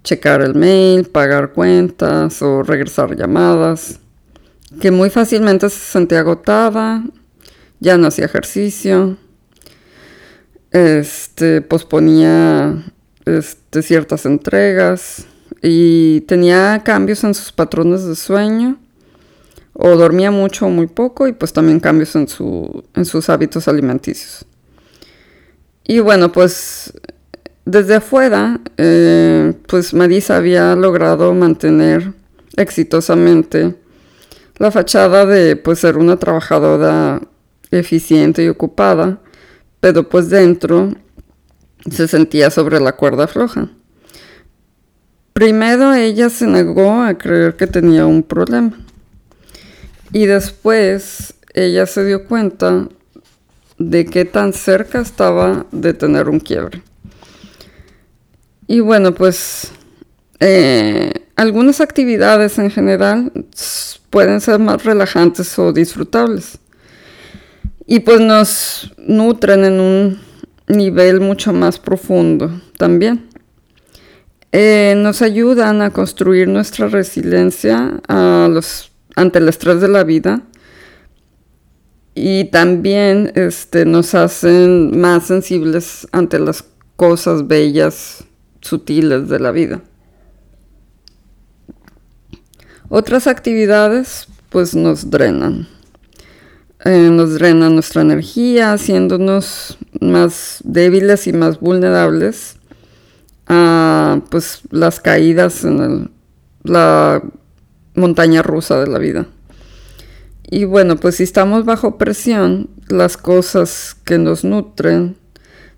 checar 0.03 0.41
el 0.41 0.55
mail, 0.55 1.05
pagar 1.05 1.53
cuentas 1.53 2.41
o 2.41 2.63
regresar 2.63 3.15
llamadas, 3.15 3.99
que 4.81 4.91
muy 4.91 5.09
fácilmente 5.09 5.69
se 5.69 5.77
sentía 5.77 6.19
agotada, 6.19 7.03
ya 7.79 7.97
no 7.97 8.07
hacía 8.07 8.25
ejercicio, 8.25 9.17
este, 10.71 11.61
posponía 11.61 12.83
este, 13.25 13.81
ciertas 13.83 14.25
entregas 14.25 15.25
y 15.61 16.21
tenía 16.21 16.81
cambios 16.83 17.23
en 17.23 17.33
sus 17.33 17.51
patrones 17.51 18.05
de 18.05 18.15
sueño 18.15 18.79
o 19.73 19.95
dormía 19.95 20.31
mucho 20.31 20.65
o 20.65 20.69
muy 20.69 20.87
poco 20.87 21.27
y 21.27 21.33
pues 21.33 21.53
también 21.53 21.79
cambios 21.79 22.15
en, 22.15 22.27
su, 22.27 22.83
en 22.95 23.05
sus 23.05 23.29
hábitos 23.29 23.67
alimenticios. 23.67 24.45
Y 25.89 26.01
bueno, 26.01 26.31
pues 26.31 26.93
desde 27.69 27.95
afuera, 27.95 28.59
eh, 28.77 29.53
pues 29.67 29.93
Marisa 29.93 30.37
había 30.37 30.75
logrado 30.75 31.35
mantener 31.35 32.13
exitosamente 32.57 33.75
la 34.57 34.71
fachada 34.71 35.27
de 35.27 35.55
pues 35.55 35.77
ser 35.77 35.97
una 35.97 36.17
trabajadora 36.17 37.21
eficiente 37.69 38.43
y 38.43 38.47
ocupada, 38.47 39.19
pero 39.79 40.09
pues 40.09 40.31
dentro 40.31 40.93
se 41.91 42.07
sentía 42.07 42.49
sobre 42.49 42.79
la 42.79 42.93
cuerda 42.93 43.27
floja. 43.27 43.69
Primero 45.33 45.93
ella 45.93 46.29
se 46.31 46.47
negó 46.47 47.03
a 47.03 47.19
creer 47.19 47.55
que 47.55 47.67
tenía 47.67 48.07
un 48.07 48.23
problema 48.23 48.75
y 50.11 50.25
después 50.25 51.35
ella 51.53 51.85
se 51.85 52.03
dio 52.03 52.25
cuenta 52.25 52.89
de 53.77 54.05
qué 54.05 54.25
tan 54.25 54.53
cerca 54.53 54.99
estaba 55.01 55.67
de 55.71 55.93
tener 55.93 56.29
un 56.29 56.39
quiebre. 56.39 56.81
Y 58.71 58.81
bueno, 58.81 59.15
pues 59.15 59.71
eh, 60.39 61.11
algunas 61.35 61.81
actividades 61.81 62.59
en 62.59 62.69
general 62.69 63.31
pueden 64.11 64.39
ser 64.41 64.59
más 64.59 64.83
relajantes 64.83 65.57
o 65.57 65.73
disfrutables. 65.73 66.59
Y 67.87 68.01
pues 68.01 68.21
nos 68.21 68.93
nutren 68.99 69.65
en 69.65 69.79
un 69.79 70.21
nivel 70.67 71.19
mucho 71.19 71.51
más 71.51 71.79
profundo 71.79 72.61
también. 72.77 73.27
Eh, 74.51 74.93
nos 74.97 75.23
ayudan 75.23 75.81
a 75.81 75.89
construir 75.89 76.47
nuestra 76.47 76.89
resiliencia 76.89 77.99
ante 78.05 79.39
el 79.39 79.49
estrés 79.49 79.81
de 79.81 79.87
la 79.87 80.03
vida 80.03 80.43
y 82.13 82.45
también 82.51 83.31
este, 83.33 83.85
nos 83.85 84.13
hacen 84.13 85.01
más 85.01 85.25
sensibles 85.25 86.07
ante 86.11 86.37
las 86.37 86.63
cosas 86.95 87.47
bellas 87.47 88.25
sutiles 88.61 89.29
de 89.29 89.39
la 89.39 89.51
vida. 89.51 89.81
Otras 92.89 93.27
actividades 93.27 94.27
pues 94.49 94.75
nos 94.75 95.09
drenan. 95.09 95.67
Eh, 96.85 97.09
nos 97.11 97.33
drenan 97.33 97.75
nuestra 97.75 98.01
energía, 98.01 98.73
haciéndonos 98.73 99.77
más 99.99 100.59
débiles 100.63 101.27
y 101.27 101.33
más 101.33 101.59
vulnerables 101.59 102.55
a 103.47 104.21
pues 104.29 104.61
las 104.71 104.99
caídas 104.99 105.65
en 105.65 106.11
la 106.63 107.21
montaña 107.95 108.41
rusa 108.41 108.79
de 108.79 108.87
la 108.87 108.97
vida. 108.97 109.27
Y 110.49 110.63
bueno, 110.63 110.95
pues 110.95 111.17
si 111.17 111.23
estamos 111.23 111.65
bajo 111.65 111.97
presión, 111.97 112.69
las 112.87 113.17
cosas 113.17 113.95
que 114.03 114.17
nos 114.17 114.43
nutren 114.43 115.18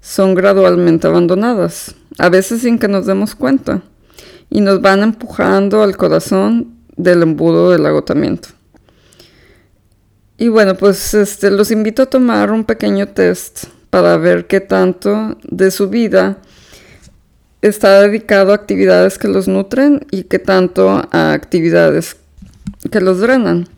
son 0.02 0.36
gradualmente 0.36 1.08
abandonadas 1.08 1.96
a 2.18 2.30
veces 2.30 2.62
sin 2.62 2.78
que 2.78 2.88
nos 2.88 3.06
demos 3.06 3.36
cuenta, 3.36 3.82
y 4.50 4.62
nos 4.62 4.82
van 4.82 5.02
empujando 5.02 5.82
al 5.82 5.96
corazón 5.96 6.76
del 6.98 7.24
embudo 7.24 7.72
del 7.72 7.86
agotamiento. 7.86 8.50
Y 10.38 10.50
bueno, 10.50 10.76
pues 10.76 11.14
este, 11.14 11.50
los 11.50 11.72
invito 11.72 12.02
a 12.02 12.08
tomar 12.08 12.52
un 12.52 12.66
pequeño 12.66 13.08
test 13.08 13.66
para 13.90 14.18
ver 14.18 14.48
qué 14.48 14.60
tanto 14.60 15.38
de 15.44 15.72
su 15.72 15.90
vida 15.90 16.38
está 17.62 18.02
dedicado 18.02 18.52
a 18.52 18.56
actividades 18.56 19.18
que 19.18 19.28
los 19.28 19.48
nutren 19.48 20.06
y 20.12 20.24
qué 20.24 20.40
tanto 20.40 21.08
a 21.12 21.32
actividades 21.32 22.18
que 22.92 23.00
los 23.02 23.20
drenan. 23.20 23.70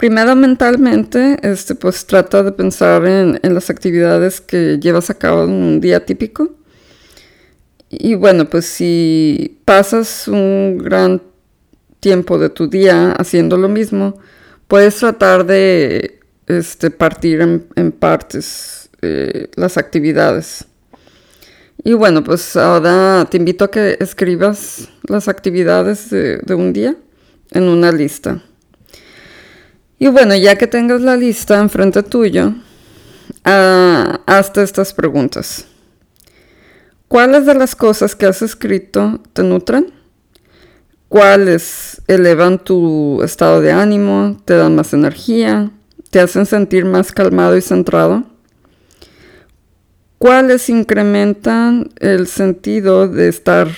Primero 0.00 0.34
mentalmente, 0.34 1.36
este, 1.42 1.74
pues 1.74 2.06
trata 2.06 2.42
de 2.42 2.52
pensar 2.52 3.04
en, 3.04 3.38
las 3.42 3.68
actividades 3.68 4.40
que 4.40 4.78
llevas 4.80 5.10
a 5.10 5.18
cabo 5.18 5.44
en 5.44 5.50
un 5.50 5.78
día 5.78 6.06
típico 6.06 6.56
y 7.90 8.14
bueno, 8.14 8.48
pues 8.48 8.64
si 8.64 9.60
pasas 9.66 10.26
un 10.26 10.78
gran 10.78 11.20
tiempo 12.00 12.38
de 12.38 12.48
tu 12.48 12.66
día 12.66 13.12
haciendo 13.12 13.58
lo 13.58 13.68
mismo, 13.68 14.18
puedes 14.68 14.96
tratar 14.96 15.44
de 15.44 16.20
este, 16.46 16.90
partir 16.90 17.42
en, 17.42 17.92
partes 17.92 18.88
eh, 19.02 19.48
las 19.54 19.76
actividades. 19.76 20.64
Y 21.84 21.92
bueno, 21.92 22.24
pues 22.24 22.56
ahora 22.56 23.28
te 23.30 23.36
invito 23.36 23.66
a 23.66 23.70
que 23.70 23.98
escribas 24.00 24.88
las 25.06 25.28
actividades 25.28 26.08
de, 26.08 26.54
un 26.54 26.72
día 26.72 26.96
en 27.50 27.64
una 27.64 27.92
lista. 27.92 28.42
Y 30.02 30.08
bueno, 30.08 30.34
ya 30.34 30.56
que 30.56 30.66
tengas 30.66 31.02
la 31.02 31.14
lista 31.14 31.60
enfrente 31.60 32.02
tuyo, 32.02 32.54
uh, 33.44 34.18
hazte 34.24 34.62
estas 34.62 34.94
preguntas. 34.94 35.66
¿Cuáles 37.06 37.44
de 37.44 37.54
las 37.54 37.76
cosas 37.76 38.16
que 38.16 38.24
has 38.24 38.40
escrito 38.40 39.20
te 39.34 39.42
nutren? 39.42 39.92
¿Cuáles 41.10 42.00
elevan 42.06 42.64
tu 42.64 43.22
estado 43.22 43.60
de 43.60 43.72
ánimo, 43.72 44.40
te 44.46 44.54
dan 44.54 44.74
más 44.74 44.94
energía, 44.94 45.70
te 46.08 46.20
hacen 46.20 46.46
sentir 46.46 46.86
más 46.86 47.12
calmado 47.12 47.54
y 47.58 47.60
centrado? 47.60 48.24
¿Cuáles 50.16 50.70
incrementan 50.70 51.90
el 51.96 52.26
sentido 52.26 53.06
de 53.06 53.28
estar 53.28 53.68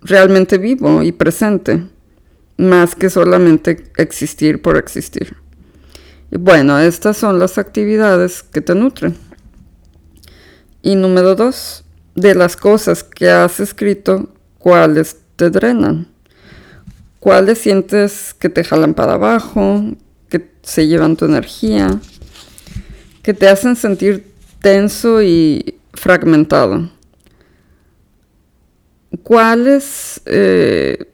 realmente 0.00 0.56
vivo 0.56 1.02
y 1.02 1.12
presente, 1.12 1.84
más 2.56 2.94
que 2.94 3.10
solamente 3.10 3.84
existir 3.98 4.62
por 4.62 4.78
existir? 4.78 5.36
Bueno, 6.30 6.78
estas 6.78 7.16
son 7.16 7.38
las 7.38 7.56
actividades 7.56 8.42
que 8.42 8.60
te 8.60 8.74
nutren. 8.74 9.16
Y 10.82 10.94
número 10.94 11.34
dos, 11.34 11.84
de 12.14 12.34
las 12.34 12.56
cosas 12.56 13.02
que 13.02 13.30
has 13.30 13.60
escrito, 13.60 14.28
cuáles 14.58 15.16
te 15.36 15.48
drenan, 15.48 16.08
cuáles 17.18 17.58
sientes 17.58 18.34
que 18.34 18.50
te 18.50 18.62
jalan 18.62 18.92
para 18.92 19.14
abajo, 19.14 19.82
que 20.28 20.50
se 20.62 20.86
llevan 20.86 21.16
tu 21.16 21.24
energía, 21.24 21.98
que 23.22 23.32
te 23.32 23.48
hacen 23.48 23.74
sentir 23.74 24.32
tenso 24.60 25.22
y 25.22 25.76
fragmentado. 25.94 26.90
¿Cuáles 29.22 30.20
eh, 30.26 31.10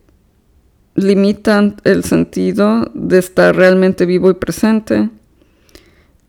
limitan 0.94 1.76
el 1.85 2.04
sentido 2.04 2.90
de 2.94 3.18
estar 3.18 3.54
realmente 3.54 4.07
vivo 4.07 4.30
y 4.30 4.35
presente? 4.35 5.11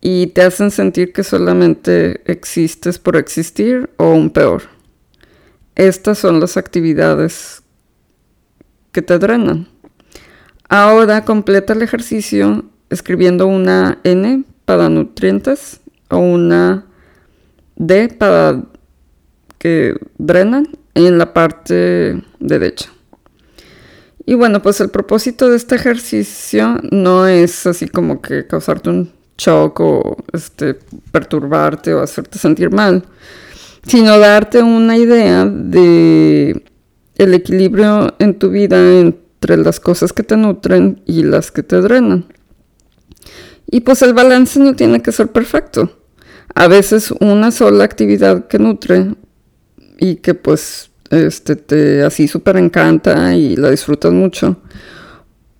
y 0.07 0.27
te 0.27 0.43
hacen 0.43 0.69
sentir 0.69 1.13
que 1.13 1.23
solamente 1.23 2.21
existes 2.31 2.99
por 2.99 3.15
existir 3.17 3.89
o 3.97 4.11
un 4.11 4.29
peor. 4.29 4.61
Estas 5.73 6.19
son 6.19 6.39
las 6.39 6.57
actividades 6.57 7.63
que 8.91 9.01
te 9.01 9.17
drenan. 9.17 9.67
Ahora 10.69 11.25
completa 11.25 11.73
el 11.73 11.81
ejercicio 11.81 12.65
escribiendo 12.91 13.47
una 13.47 13.97
N 14.03 14.43
para 14.65 14.89
nutrientes 14.89 15.79
o 16.11 16.19
una 16.19 16.85
D 17.75 18.09
para 18.09 18.61
que 19.57 19.95
drenan 20.19 20.67
en 20.93 21.17
la 21.17 21.33
parte 21.33 22.21
derecha. 22.39 22.94
Y 24.25 24.33
bueno, 24.33 24.61
pues 24.61 24.81
el 24.81 24.89
propósito 24.89 25.49
de 25.49 25.57
este 25.57 25.75
ejercicio 25.75 26.79
no 26.91 27.27
es 27.27 27.67
así 27.67 27.87
como 27.87 28.21
que 28.21 28.47
causarte 28.47 28.89
un 28.89 29.11
shock 29.37 29.79
o 29.81 30.17
este, 30.33 30.79
perturbarte 31.11 31.93
o 31.93 32.01
hacerte 32.01 32.39
sentir 32.39 32.71
mal, 32.71 33.03
sino 33.85 34.17
darte 34.17 34.63
una 34.63 34.97
idea 34.97 35.45
de 35.45 36.63
el 37.15 37.33
equilibrio 37.33 38.15
en 38.19 38.39
tu 38.39 38.49
vida 38.49 38.99
entre 38.99 39.57
las 39.57 39.79
cosas 39.79 40.11
que 40.11 40.23
te 40.23 40.37
nutren 40.37 41.01
y 41.05 41.23
las 41.23 41.51
que 41.51 41.63
te 41.63 41.79
drenan. 41.81 42.25
Y 43.67 43.81
pues 43.81 44.01
el 44.01 44.13
balance 44.13 44.59
no 44.59 44.75
tiene 44.75 45.01
que 45.01 45.11
ser 45.11 45.31
perfecto. 45.31 45.91
A 46.53 46.67
veces 46.67 47.11
una 47.19 47.51
sola 47.51 47.83
actividad 47.83 48.47
que 48.47 48.59
nutre 48.59 49.15
y 49.99 50.17
que 50.17 50.33
pues 50.33 50.89
este 51.09 51.55
te 51.55 52.03
así 52.03 52.27
súper 52.27 52.57
encanta 52.57 53.35
y 53.35 53.55
la 53.55 53.71
disfrutas 53.71 54.11
mucho, 54.11 54.57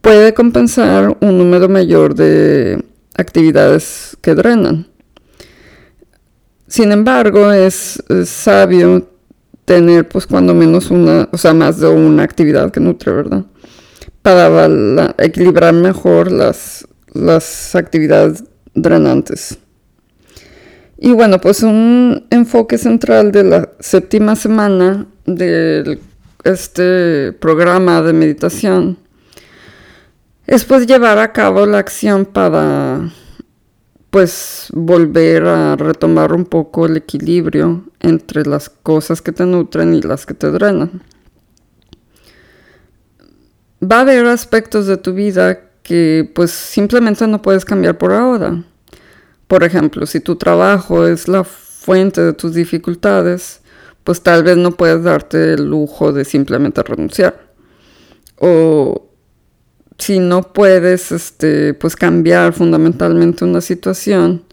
puede 0.01 0.33
compensar 0.33 1.17
un 1.19 1.37
número 1.37 1.69
mayor 1.69 2.15
de 2.15 2.83
actividades 3.15 4.17
que 4.21 4.35
drenan. 4.35 4.87
Sin 6.67 6.91
embargo, 6.91 7.51
es, 7.51 8.03
sabio 8.25 9.07
tener 9.65 10.07
pues 10.07 10.27
cuando 10.27 10.53
menos 10.53 10.91
una, 10.91 11.27
o 11.31 11.37
sea, 11.37 11.53
más 11.53 11.79
de 11.79 11.87
una 11.87 12.23
actividad 12.23 12.71
que 12.71 12.79
nutre, 12.79 13.13
¿verdad? 13.13 13.45
Para 14.21 15.15
equilibrar 15.17 15.73
mejor 15.73 16.31
las, 16.31 16.87
las 17.13 17.75
actividades 17.75 18.43
drenantes. 18.73 19.57
Y 20.97 21.11
bueno, 21.11 21.39
pues 21.41 21.61
un 21.61 22.25
enfoque 22.29 22.77
central 22.77 23.31
de 23.31 23.43
la 23.43 23.69
séptima 23.79 24.35
semana 24.35 25.05
de 25.25 25.99
este 26.43 27.33
programa 27.33 28.01
de 28.01 28.13
meditación 28.13 28.97
es 30.47 30.63
pues 30.63 30.85
llevar 30.85 31.17
a 31.17 31.33
cabo 31.33 31.65
la 31.65 31.79
acción 31.79 32.25
para 32.25 33.11
pues 34.09 34.67
volver 34.71 35.45
a 35.45 35.75
retomar 35.75 36.31
un 36.31 36.45
poco 36.45 36.85
el 36.85 36.95
equilibrio 36.95 37.83
entre 37.99 38.45
las 38.45 38.69
cosas 38.69 39.21
que 39.21 39.31
te 39.33 39.45
nutren 39.45 39.93
y 39.93 40.01
las 40.01 40.25
que 40.25 40.33
te 40.33 40.51
drenan. 40.51 41.01
Va 43.83 43.97
a 43.97 44.01
haber 44.01 44.25
aspectos 44.27 44.87
de 44.87 44.97
tu 44.97 45.13
vida 45.13 45.59
que 45.83 46.31
pues 46.33 46.51
simplemente 46.51 47.27
no 47.27 47.41
puedes 47.41 47.65
cambiar 47.65 47.97
por 47.97 48.13
ahora. 48.13 48.63
Por 49.47 49.63
ejemplo, 49.63 50.05
si 50.05 50.19
tu 50.19 50.35
trabajo 50.35 51.05
es 51.05 51.27
la 51.27 51.43
fuente 51.43 52.21
de 52.21 52.33
tus 52.33 52.53
dificultades, 52.53 53.61
pues 54.03 54.21
tal 54.21 54.43
vez 54.43 54.57
no 54.57 54.71
puedes 54.71 55.03
darte 55.03 55.53
el 55.53 55.65
lujo 55.65 56.11
de 56.11 56.25
simplemente 56.25 56.81
renunciar. 56.83 57.53
O 58.37 59.09
si 59.97 60.19
no 60.19 60.53
puedes 60.53 61.11
este, 61.11 61.73
pues 61.73 61.95
cambiar 61.95 62.53
fundamentalmente 62.53 63.45
una 63.45 63.61
situación, 63.61 64.43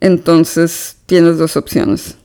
entonces 0.00 0.98
tienes 1.06 1.38
dos 1.38 1.56
opciones. 1.56 2.16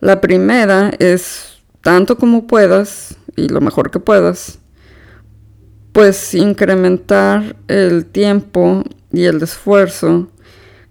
La 0.00 0.20
primera 0.20 0.90
es 0.98 1.58
tanto 1.80 2.16
como 2.16 2.46
puedas 2.46 3.16
y 3.36 3.48
lo 3.48 3.60
mejor 3.60 3.90
que 3.90 4.00
puedas, 4.00 4.58
pues 5.92 6.34
incrementar 6.34 7.56
el 7.68 8.06
tiempo 8.06 8.84
y 9.12 9.24
el 9.24 9.42
esfuerzo 9.42 10.28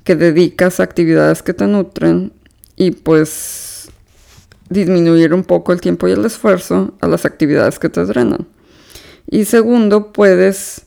que 0.04 0.16
dedicas 0.16 0.80
a 0.80 0.84
actividades 0.84 1.42
que 1.44 1.54
te 1.54 1.68
nutren 1.68 2.34
y 2.76 2.92
pues 2.92 3.90
disminuir 4.70 5.34
un 5.34 5.44
poco 5.44 5.72
el 5.72 5.82
tiempo 5.82 6.08
y 6.08 6.12
el 6.12 6.26
esfuerzo 6.26 6.94
a 7.00 7.08
las 7.08 7.26
actividades 7.26 7.80
que 7.80 7.90
te 7.90 8.04
drenan. 8.06 8.48
Y 9.30 9.46
segundo, 9.46 10.12
puedes 10.12 10.86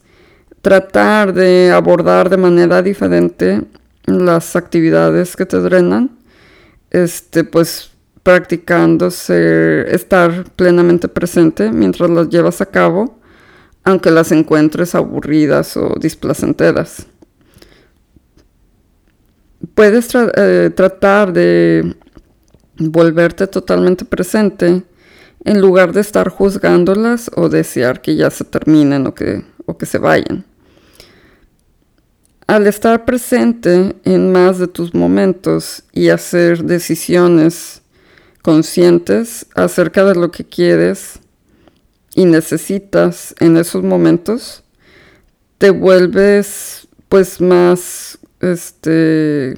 tratar 0.60 1.32
de 1.32 1.70
abordar 1.72 2.28
de 2.28 2.36
manera 2.36 2.82
diferente 2.82 3.62
las 4.06 4.56
actividades 4.56 5.36
que 5.36 5.46
te 5.46 5.58
drenan, 5.58 6.18
este, 6.90 7.44
pues 7.44 7.90
practicando 8.22 9.06
estar 9.06 10.44
plenamente 10.56 11.08
presente 11.08 11.70
mientras 11.70 12.10
las 12.10 12.28
llevas 12.28 12.60
a 12.60 12.66
cabo, 12.66 13.20
aunque 13.84 14.10
las 14.10 14.32
encuentres 14.32 14.96
aburridas 14.96 15.76
o 15.76 15.94
displacenteras. 16.00 17.06
Puedes 19.74 20.08
eh, 20.14 20.70
tratar 20.74 21.32
de 21.32 21.96
volverte 22.78 23.46
totalmente 23.46 24.04
presente 24.04 24.82
en 25.44 25.60
lugar 25.60 25.92
de 25.92 26.00
estar 26.00 26.28
juzgándolas 26.28 27.30
o 27.34 27.48
desear 27.48 28.00
que 28.02 28.16
ya 28.16 28.30
se 28.30 28.44
terminen 28.44 29.06
o 29.06 29.14
que, 29.14 29.44
o 29.64 29.78
que 29.78 29.86
se 29.86 29.98
vayan. 29.98 30.44
Al 32.46 32.66
estar 32.66 33.04
presente 33.04 33.96
en 34.04 34.30
más 34.30 34.58
de 34.58 34.68
tus 34.68 34.94
momentos 34.94 35.82
y 35.92 36.10
hacer 36.10 36.62
decisiones 36.62 37.82
conscientes 38.42 39.46
acerca 39.56 40.04
de 40.04 40.14
lo 40.14 40.30
que 40.30 40.44
quieres 40.44 41.18
y 42.14 42.24
necesitas 42.24 43.34
en 43.40 43.56
esos 43.56 43.82
momentos, 43.82 44.62
te 45.58 45.70
vuelves 45.70 46.86
pues 47.08 47.40
más, 47.40 48.18
este, 48.40 49.54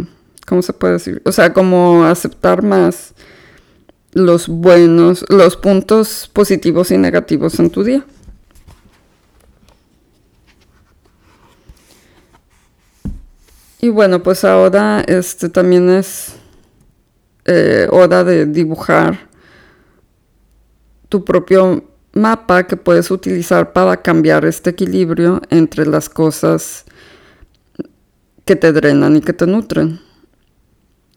¿cómo 0.46 0.62
se 0.62 0.72
puede 0.72 0.94
decir? 0.94 1.22
O 1.24 1.32
sea, 1.32 1.52
como 1.52 2.04
aceptar 2.04 2.62
más 2.62 3.14
los 4.12 4.48
buenos, 4.48 5.24
los 5.28 5.56
puntos 5.56 6.30
positivos 6.32 6.90
y 6.90 6.98
negativos 6.98 7.58
en 7.58 7.70
tu 7.70 7.84
día. 7.84 8.04
Y 13.80 13.90
bueno, 13.90 14.22
pues 14.22 14.44
ahora 14.44 15.04
este 15.06 15.48
también 15.48 15.88
es 15.88 16.34
eh, 17.44 17.86
hora 17.90 18.24
de 18.24 18.46
dibujar 18.46 19.28
tu 21.08 21.24
propio 21.24 21.84
mapa 22.12 22.66
que 22.66 22.76
puedes 22.76 23.10
utilizar 23.10 23.72
para 23.72 24.02
cambiar 24.02 24.44
este 24.44 24.70
equilibrio 24.70 25.40
entre 25.48 25.86
las 25.86 26.08
cosas 26.08 26.84
que 28.48 28.56
te 28.56 28.72
drenan 28.72 29.14
y 29.14 29.20
que 29.20 29.34
te 29.34 29.46
nutren. 29.46 30.00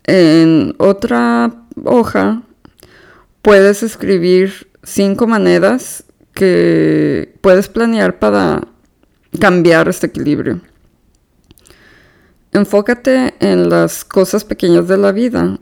En 0.04 0.76
otra 0.80 1.50
hoja 1.86 2.44
puedes 3.42 3.84
escribir 3.84 4.68
cinco 4.84 5.28
maneras 5.28 6.04
que 6.34 7.34
puedes 7.40 7.70
planear 7.70 8.20
para 8.20 8.68
cambiar 9.40 9.88
este 9.88 10.08
equilibrio. 10.08 10.60
Enfócate 12.52 13.34
en 13.40 13.70
las 13.70 14.04
cosas 14.04 14.44
pequeñas 14.44 14.90
de 14.90 14.98
la 14.98 15.14
vida, 15.14 15.58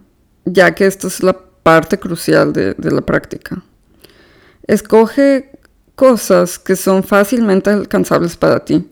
ya 0.45 0.73
que 0.73 0.87
esta 0.87 1.05
es 1.05 1.21
la 1.21 1.37
parte 1.61 1.99
crucial 1.99 2.51
de, 2.51 2.73
la 2.79 3.01
práctica. 3.01 3.61
Escoge 4.65 5.51
cosas 5.93 6.57
que 6.57 6.75
son 6.75 7.03
fácilmente 7.03 7.69
alcanzables 7.69 8.35
para 8.35 8.65
ti, 8.65 8.89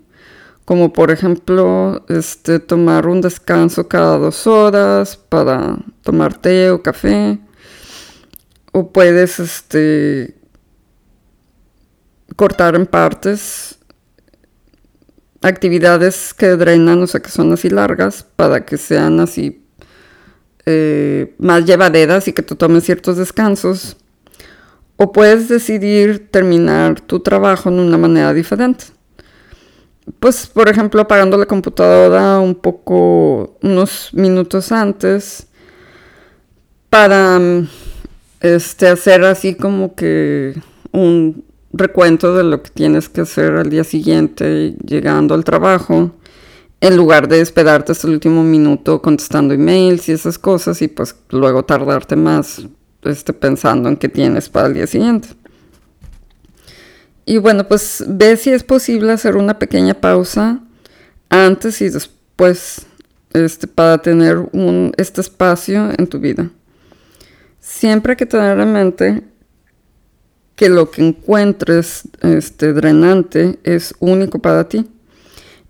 como 0.68 0.92
por 0.92 1.12
ejemplo 1.12 2.04
este, 2.10 2.60
tomar 2.60 3.08
un 3.08 3.22
descanso 3.22 3.88
cada 3.88 4.18
dos 4.18 4.46
horas 4.48 5.16
para 5.16 5.78
tomar 6.04 6.34
té 6.38 6.72
o 6.72 6.84
café, 6.84 7.40
o 8.74 8.92
puedes 8.92 9.40
este, 9.40 10.36
cortar 12.36 12.76
en 12.76 12.86
partes 12.86 13.78
actividades 15.42 16.34
que 16.34 16.48
drenan, 16.58 17.02
o 17.02 17.08
sea, 17.08 17.22
que 17.22 17.30
son 17.30 17.54
así 17.54 17.70
largas, 17.70 18.26
para 18.36 18.66
que 18.66 18.76
sean 18.76 19.22
así 19.22 19.64
eh, 20.66 21.34
más 21.38 21.64
llevaderas 21.64 22.28
y 22.28 22.34
que 22.34 22.44
tú 22.44 22.58
tomes 22.58 22.84
ciertos 22.84 23.16
descansos. 23.16 23.96
O 24.98 25.14
puedes 25.14 25.48
decidir 25.48 26.28
terminar 26.30 27.00
tu 27.00 27.22
trabajo 27.22 27.72
de 27.72 27.80
una 27.80 27.98
manera 27.98 28.34
diferente. 28.34 28.97
Pues, 30.20 30.48
por 30.48 30.70
ejemplo, 30.70 31.02
apagando 31.02 31.38
la 31.38 31.46
computadora 31.46 32.40
un 32.40 32.56
poco, 32.56 33.58
unos 33.62 34.10
minutos 34.14 34.72
antes, 34.72 35.48
para 36.90 37.40
este, 38.40 38.88
hacer 38.88 39.24
así 39.26 39.56
como 39.56 39.96
que 39.96 40.56
un 40.92 41.44
recuento 41.74 42.36
de 42.36 42.44
lo 42.44 42.64
que 42.64 42.72
tienes 42.72 43.10
que 43.10 43.22
hacer 43.22 43.54
al 43.56 43.70
día 43.70 43.84
siguiente 43.84 44.76
llegando 44.86 45.36
al 45.36 45.44
trabajo, 45.44 46.12
en 46.80 46.96
lugar 46.96 47.28
de 47.28 47.42
esperarte 47.42 47.92
hasta 47.92 48.08
el 48.08 48.14
último 48.14 48.44
minuto 48.44 49.02
contestando 49.02 49.54
emails 49.54 50.10
y 50.10 50.14
esas 50.14 50.38
cosas 50.38 50.82
y 50.82 50.88
pues 50.88 51.16
luego 51.30 51.66
tardarte 51.66 52.16
más 52.16 52.68
este, 53.04 53.34
pensando 53.34 53.90
en 53.90 53.98
qué 53.98 54.10
tienes 54.10 54.50
para 54.50 54.68
el 54.68 54.74
día 54.74 54.88
siguiente. 54.88 55.30
Y 57.30 57.40
bueno, 57.40 57.68
pues 57.68 58.06
ve 58.08 58.38
si 58.38 58.52
es 58.52 58.64
posible 58.64 59.12
hacer 59.12 59.36
una 59.36 59.60
pequeña 59.60 59.94
pausa 59.94 60.62
antes 61.28 61.82
y 61.82 61.90
después 61.90 62.86
este, 63.34 63.68
para 63.68 63.98
tener 63.98 64.38
un, 64.54 64.94
este 64.96 65.20
espacio 65.20 65.90
en 65.98 66.08
tu 66.08 66.22
vida. 66.22 66.50
Siempre 67.60 68.14
hay 68.14 68.16
que 68.16 68.26
tener 68.26 68.58
en 68.58 68.72
mente 68.72 69.24
que 70.56 70.70
lo 70.70 70.90
que 70.90 71.06
encuentres 71.06 72.04
este, 72.22 72.72
drenante 72.72 73.60
es 73.66 73.94
único 74.00 74.40
para 74.40 74.70
ti 74.70 74.90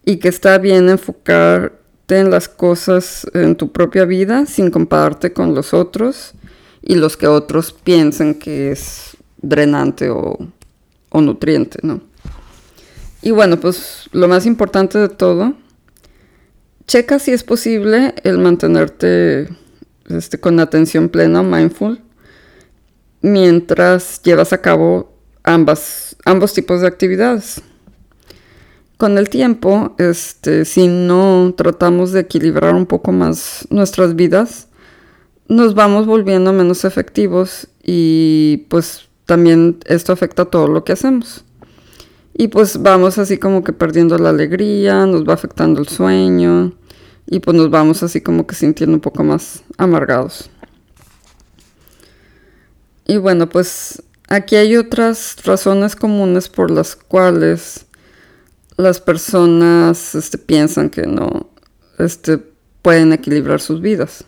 y 0.06 0.17
que 0.17 0.28
está 0.28 0.60
bien 0.60 0.89
enfocarte 0.89 2.20
en 2.20 2.30
las 2.30 2.48
cosas 2.48 3.26
en 3.34 3.56
tu 3.56 3.72
propia 3.72 4.06
vida 4.06 4.46
sin 4.46 4.70
compararte 4.70 5.34
con 5.34 5.56
los 5.56 5.74
otros 5.74 6.34
y 6.84 6.93
los 6.93 7.17
que 7.17 7.26
otros 7.26 7.74
piensen 7.74 8.36
que 8.36 8.72
es 8.72 9.17
drenante 9.41 10.12
o, 10.12 10.38
o 11.10 11.22
nutriente, 11.22 11.80
¿no? 11.84 12.02
Y 13.22 13.32
bueno, 13.32 13.60
pues 13.60 14.10
lo 14.12 14.28
más 14.28 14.46
importante 14.46 14.98
de 14.98 15.10
todo, 15.10 15.54
checa 16.88 17.20
si 17.20 17.32
es 17.32 17.43
posible 17.43 18.15
el 18.24 18.38
mantenerte 18.38 19.50
este, 20.08 20.39
con 20.39 20.60
atención 20.60 21.10
plena, 21.10 21.43
mindful, 21.43 22.02
mientras 23.22 24.22
llevas 24.22 24.54
a 24.54 24.62
cabo 24.62 25.13
ambas, 25.43 26.15
ambos 26.26 26.54
tipos 26.54 26.82
de 26.82 26.88
actividades. 26.88 27.62
Con 28.98 29.17
el 29.17 29.30
tiempo, 29.30 29.96
este, 30.00 30.65
si 30.65 30.88
no 30.88 31.54
tratamos 31.56 32.12
de 32.12 32.22
equilibrar 32.22 32.74
un 32.74 32.86
poco 32.86 33.12
más 33.12 33.67
nuestras 33.70 34.15
vidas, 34.15 34.70
nos 35.48 35.76
vamos 35.76 36.06
volviendo 36.08 36.52
menos 36.52 36.84
efectivos 36.84 37.67
y 37.84 38.65
pues 38.70 39.07
también 39.27 39.77
esto 39.85 40.13
afecta 40.13 40.45
todo 40.45 40.67
lo 40.67 40.83
que 40.83 40.93
hacemos. 40.93 41.45
Y 42.33 42.47
pues 42.47 42.81
vamos 42.81 43.17
así 43.19 43.37
como 43.37 43.63
que 43.63 43.73
perdiendo 43.73 44.17
la 44.17 44.29
alegría, 44.29 45.05
nos 45.05 45.27
va 45.27 45.33
afectando 45.33 45.81
el 45.81 45.87
sueño 45.87 46.73
y 47.25 47.39
pues 47.39 47.55
nos 47.57 47.69
vamos 47.69 48.03
así 48.03 48.21
como 48.21 48.47
que 48.47 48.55
sintiendo 48.55 48.95
un 48.95 49.01
poco 49.01 49.23
más 49.23 49.63
amargados. 49.77 50.49
Y 53.05 53.17
bueno, 53.17 53.49
pues 53.49 54.01
aquí 54.27 54.55
hay 54.55 54.75
otras 54.77 55.35
razones 55.43 55.95
comunes 55.95 56.47
por 56.47 56.71
las 56.71 56.95
cuales 56.95 57.85
las 58.77 59.01
personas 59.01 60.15
este, 60.15 60.37
piensan 60.37 60.89
que 60.89 61.07
no 61.07 61.49
este, 61.97 62.37
pueden 62.81 63.13
equilibrar 63.13 63.59
sus 63.59 63.81
vidas. 63.81 64.23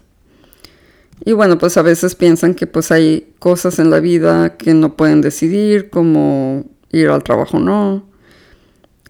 Y 1.25 1.33
bueno, 1.33 1.57
pues 1.57 1.77
a 1.77 1.81
veces 1.81 2.15
piensan 2.15 2.55
que 2.55 2.65
pues 2.67 2.91
hay 2.91 3.33
cosas 3.39 3.79
en 3.79 3.89
la 3.89 3.99
vida 3.99 4.55
que 4.57 4.73
no 4.73 4.95
pueden 4.95 5.21
decidir, 5.21 5.89
como 5.89 6.65
ir 6.91 7.09
al 7.09 7.23
trabajo 7.23 7.57
o 7.57 7.59
no, 7.59 8.05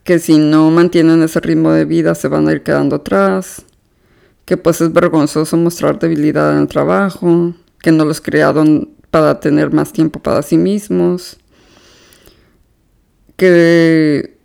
que 0.03 0.19
si 0.19 0.37
no 0.37 0.71
mantienen 0.71 1.21
ese 1.21 1.39
ritmo 1.39 1.71
de 1.71 1.85
vida 1.85 2.15
se 2.15 2.27
van 2.27 2.47
a 2.47 2.51
ir 2.51 2.63
quedando 2.63 2.97
atrás, 2.97 3.63
que 4.45 4.57
pues 4.57 4.81
es 4.81 4.91
vergonzoso 4.91 5.55
mostrar 5.57 5.99
debilidad 5.99 6.53
en 6.53 6.61
el 6.63 6.67
trabajo, 6.67 7.53
que 7.81 7.91
no 7.91 8.05
los 8.05 8.19
crearon 8.19 8.89
para 9.11 9.39
tener 9.39 9.71
más 9.71 9.93
tiempo 9.93 10.19
para 10.19 10.41
sí 10.41 10.57
mismos, 10.57 11.37
que 13.37 14.37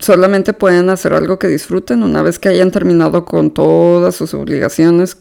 solamente 0.00 0.52
pueden 0.52 0.90
hacer 0.90 1.14
algo 1.14 1.38
que 1.38 1.48
disfruten 1.48 2.02
una 2.02 2.22
vez 2.22 2.38
que 2.38 2.50
hayan 2.50 2.70
terminado 2.70 3.24
con 3.24 3.50
todas 3.50 4.14
sus 4.14 4.34
obligaciones 4.34 5.16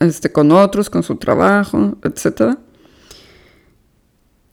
este, 0.00 0.32
con 0.32 0.52
otros, 0.52 0.90
con 0.90 1.02
su 1.02 1.16
trabajo, 1.16 1.96
etc. 2.02 2.56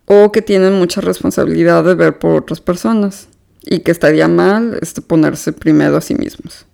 O 0.06 0.32
que 0.32 0.42
tienen 0.42 0.74
mucha 0.74 1.02
responsabilidad 1.02 1.84
de 1.84 1.96
ver 1.96 2.20
por 2.20 2.36
otras 2.36 2.62
personas 2.62 3.28
y 3.64 3.80
que 3.80 3.92
estaría 3.92 4.28
mal 4.28 4.78
este, 4.82 5.02
ponerse 5.02 5.54
primero 5.54 5.98
a 5.98 6.02
sí 6.02 6.16
mismos. 6.16 6.66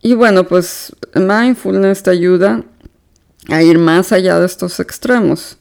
Y 0.00 0.14
bueno, 0.14 0.44
pues 0.44 0.94
mindfulness 1.14 2.02
te 2.02 2.10
ayuda 2.10 2.62
a 3.48 3.62
ir 3.62 3.78
más 3.78 4.12
allá 4.12 4.38
de 4.38 4.46
estos 4.46 4.78
extremos 4.80 5.58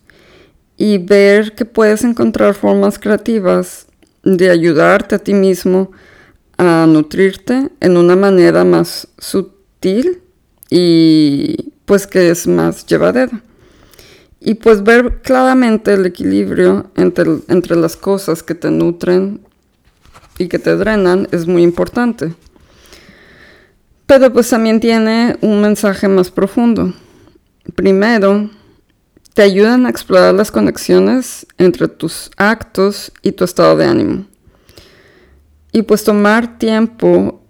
y 0.78 0.98
ver 0.98 1.54
que 1.54 1.66
puedes 1.66 2.04
encontrar 2.04 2.54
formas 2.54 3.00
creativas 3.00 3.88
de 4.24 4.50
ayudarte 4.50 5.16
a 5.16 5.20
ti 5.20 5.34
mismo 5.34 5.92
a 6.58 6.86
nutrirte 6.88 7.70
en 7.80 7.98
una 7.98 8.16
manera 8.16 8.64
más 8.64 9.08
sutil 9.18 10.22
y 10.70 11.73
pues 11.86 12.08
que 12.08 12.30
es 12.30 12.48
más 12.48 12.86
llevadera. 12.86 13.42
Y 14.40 14.56
pues 14.56 14.84
ver 14.84 15.22
claramente 15.22 15.94
el 15.94 16.06
equilibrio 16.06 16.92
entre, 16.96 17.40
entre 17.48 17.76
las 17.78 17.96
cosas 17.96 18.44
que 18.44 18.56
te 18.56 18.70
nutren 18.72 19.42
y 20.38 20.48
que 20.48 20.60
te 20.60 20.76
drenan 20.76 21.28
es 21.32 21.48
muy 21.48 21.64
importante. 21.64 22.34
Pero 24.06 24.34
pues 24.34 24.50
también 24.50 24.80
tiene 24.80 25.38
un 25.42 25.62
mensaje 25.62 26.08
más 26.08 26.30
profundo. 26.30 26.94
Primero, 27.76 28.50
te 29.34 29.42
ayudan 29.42 29.86
a 29.86 29.90
explorar 29.90 30.34
las 30.34 30.52
conexiones 30.52 31.48
entre 31.58 31.88
tus 31.88 32.30
actos 32.38 33.12
y 33.22 33.32
tu 33.32 33.46
estado 33.46 33.78
de 33.78 33.86
ánimo. 33.86 34.26
Y 35.72 35.84
pues 35.84 36.04
tomar 36.04 36.60
tiempo 36.60 37.42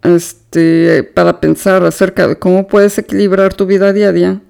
para 1.13 1.39
pensar 1.39 1.83
acerca 1.83 2.27
de 2.27 2.37
cómo 2.37 2.67
puedes 2.67 2.97
equilibrar 2.97 3.53
tu 3.53 3.65
vida 3.65 3.93
diaria, 3.93 4.41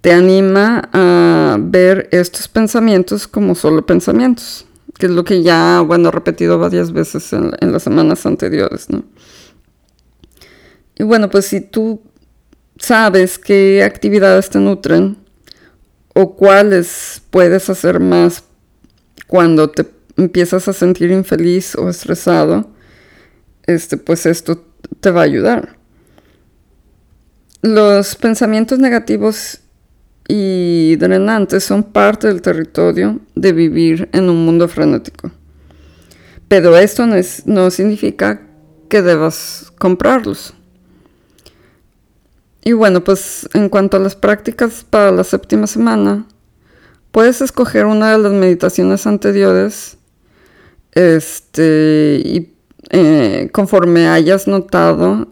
te 0.00 0.12
anima 0.12 0.88
a 0.92 1.56
ver 1.60 2.08
estos 2.12 2.48
pensamientos 2.48 3.26
como 3.26 3.54
solo 3.54 3.84
pensamientos, 3.84 4.66
que 4.98 5.06
es 5.06 5.12
lo 5.12 5.24
que 5.24 5.42
ya, 5.42 5.80
bueno, 5.80 6.08
he 6.08 6.12
repetido 6.12 6.58
varias 6.58 6.92
veces 6.92 7.32
en, 7.32 7.52
en 7.60 7.72
las 7.72 7.82
semanas 7.82 8.24
anteriores, 8.26 8.90
¿no? 8.90 9.04
Y 10.96 11.04
bueno, 11.04 11.30
pues 11.30 11.46
si 11.46 11.60
tú 11.60 12.02
sabes 12.78 13.38
qué 13.38 13.82
actividades 13.84 14.50
te 14.50 14.58
nutren 14.58 15.16
o 16.14 16.34
cuáles 16.34 17.22
puedes 17.30 17.70
hacer 17.70 18.00
más 18.00 18.42
cuando 19.28 19.70
te 19.70 19.86
empiezas 20.16 20.66
a 20.66 20.72
sentir 20.72 21.10
infeliz 21.12 21.76
o 21.76 21.88
estresado, 21.88 22.68
este, 23.66 23.96
pues 23.96 24.26
esto 24.26 24.67
te 25.00 25.10
va 25.10 25.22
a 25.22 25.24
ayudar. 25.24 25.76
Los 27.62 28.14
pensamientos 28.16 28.78
negativos 28.78 29.60
y 30.28 30.96
drenantes 30.96 31.64
son 31.64 31.82
parte 31.82 32.28
del 32.28 32.42
territorio 32.42 33.20
de 33.34 33.52
vivir 33.52 34.08
en 34.12 34.28
un 34.28 34.44
mundo 34.44 34.68
frenético. 34.68 35.32
Pero 36.48 36.76
esto 36.76 37.06
no, 37.46 37.70
significa 37.70 38.42
que 38.88 39.02
debas 39.02 39.72
comprarlos. 39.78 40.54
Y 42.62 42.72
bueno, 42.72 43.02
pues 43.02 43.48
en 43.54 43.68
cuanto 43.68 43.96
a 43.96 44.00
las 44.00 44.14
prácticas 44.14 44.84
para 44.88 45.10
la 45.10 45.24
séptima 45.24 45.66
semana, 45.66 46.26
puedes 47.10 47.40
escoger 47.40 47.86
una 47.86 48.12
de 48.12 48.18
las 48.18 48.32
meditaciones 48.32 49.06
anteriores 49.06 49.96
este, 50.92 52.20
y 52.24 52.57
eh, 52.90 53.48
conforme 53.52 54.08
hayas 54.08 54.46
notado 54.46 55.28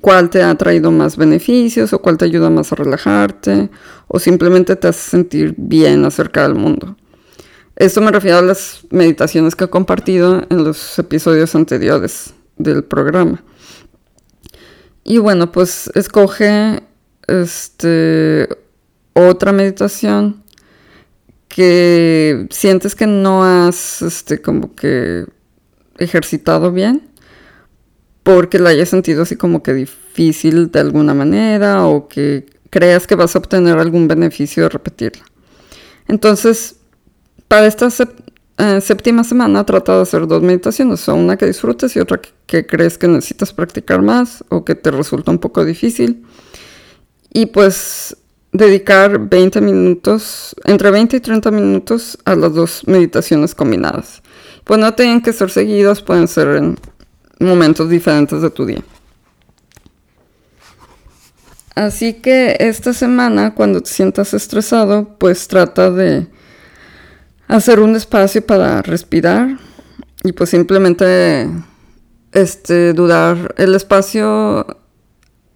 cuál 0.00 0.30
te 0.30 0.42
ha 0.42 0.54
traído 0.54 0.90
más 0.92 1.16
beneficios 1.16 1.92
o 1.92 2.00
cuál 2.00 2.16
te 2.16 2.24
ayuda 2.24 2.48
más 2.48 2.72
a 2.72 2.76
relajarte 2.76 3.70
o 4.06 4.18
simplemente 4.18 4.76
te 4.76 4.88
hace 4.88 5.10
sentir 5.10 5.54
bien 5.56 6.04
acerca 6.04 6.42
del 6.42 6.54
mundo. 6.54 6.96
Esto 7.74 8.00
me 8.00 8.10
refiero 8.10 8.38
a 8.38 8.42
las 8.42 8.80
meditaciones 8.90 9.54
que 9.54 9.64
he 9.64 9.70
compartido 9.70 10.44
en 10.48 10.64
los 10.64 10.98
episodios 10.98 11.54
anteriores 11.54 12.34
del 12.56 12.84
programa. 12.84 13.42
Y 15.04 15.18
bueno, 15.18 15.52
pues 15.52 15.90
escoge 15.94 16.82
este, 17.26 18.48
otra 19.14 19.52
meditación 19.52 20.42
que 21.48 22.46
sientes 22.50 22.94
que 22.94 23.06
no 23.06 23.44
has 23.44 24.02
este, 24.02 24.40
como 24.40 24.74
que 24.74 25.26
ejercitado 25.98 26.70
bien 26.72 27.08
porque 28.28 28.58
la 28.58 28.68
hayas 28.70 28.90
sentido 28.90 29.22
así 29.22 29.36
como 29.36 29.62
que 29.62 29.72
difícil 29.72 30.70
de 30.70 30.80
alguna 30.80 31.14
manera 31.14 31.86
o 31.86 32.08
que 32.08 32.44
creas 32.68 33.06
que 33.06 33.14
vas 33.14 33.34
a 33.34 33.38
obtener 33.38 33.78
algún 33.78 34.06
beneficio 34.06 34.64
de 34.64 34.68
repetirla. 34.68 35.24
Entonces, 36.08 36.76
para 37.48 37.66
esta 37.66 37.88
eh, 38.58 38.80
séptima 38.82 39.24
semana 39.24 39.64
trata 39.64 39.96
de 39.96 40.02
hacer 40.02 40.26
dos 40.26 40.42
meditaciones, 40.42 41.08
una 41.08 41.38
que 41.38 41.46
disfrutes 41.46 41.96
y 41.96 42.00
otra 42.00 42.20
que, 42.46 42.66
crees 42.66 42.98
que 42.98 43.08
necesitas 43.08 43.54
practicar 43.54 44.02
más 44.02 44.44
o 44.50 44.62
que 44.62 44.74
te 44.74 44.90
resulta 44.90 45.30
un 45.30 45.38
poco 45.38 45.64
difícil. 45.64 46.26
Y 47.32 47.46
pues 47.46 48.14
dedicar 48.52 49.28
20 49.28 49.60
minutos, 49.60 50.56
entre 50.64 50.90
20 50.90 51.16
y 51.16 51.20
30 51.20 51.50
minutos 51.50 52.18
a 52.24 52.34
las 52.34 52.54
dos 52.54 52.82
meditaciones 52.86 53.54
combinadas. 53.54 54.22
Pues 54.64 54.80
no 54.80 54.94
tienen 54.94 55.22
que 55.22 55.32
ser 55.32 55.50
seguidas, 55.50 56.02
pueden 56.02 56.28
ser 56.28 56.48
en 56.56 56.78
momentos 57.40 57.88
diferentes 57.88 58.42
de 58.42 58.50
tu 58.50 58.66
día. 58.66 58.82
Así 61.74 62.14
que 62.14 62.56
esta 62.58 62.92
semana, 62.92 63.54
cuando 63.54 63.80
te 63.80 63.90
sientas 63.90 64.34
estresado, 64.34 65.16
pues 65.18 65.46
trata 65.46 65.90
de 65.90 66.26
hacer 67.46 67.80
un 67.80 67.94
espacio 67.94 68.44
para 68.44 68.82
respirar 68.82 69.58
y 70.24 70.32
pues 70.32 70.50
simplemente 70.50 71.48
este 72.32 72.92
dudar 72.92 73.54
el 73.56 73.74
espacio 73.74 74.66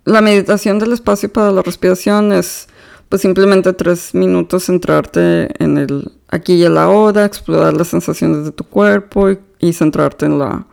la 0.04 0.20
meditación 0.20 0.78
del 0.78 0.92
espacio 0.92 1.32
para 1.32 1.52
la 1.52 1.62
respiración 1.62 2.32
es 2.32 2.68
pues 3.12 3.20
simplemente 3.20 3.74
tres 3.74 4.14
minutos 4.14 4.64
centrarte 4.64 5.50
en 5.62 5.76
el 5.76 6.12
aquí 6.28 6.54
y 6.54 6.62
el 6.62 6.78
ahora, 6.78 7.26
explorar 7.26 7.74
las 7.74 7.88
sensaciones 7.88 8.46
de 8.46 8.52
tu 8.52 8.64
cuerpo 8.64 9.28
y, 9.58 9.74
centrarte 9.74 10.24
en 10.24 10.38
la, 10.38 10.66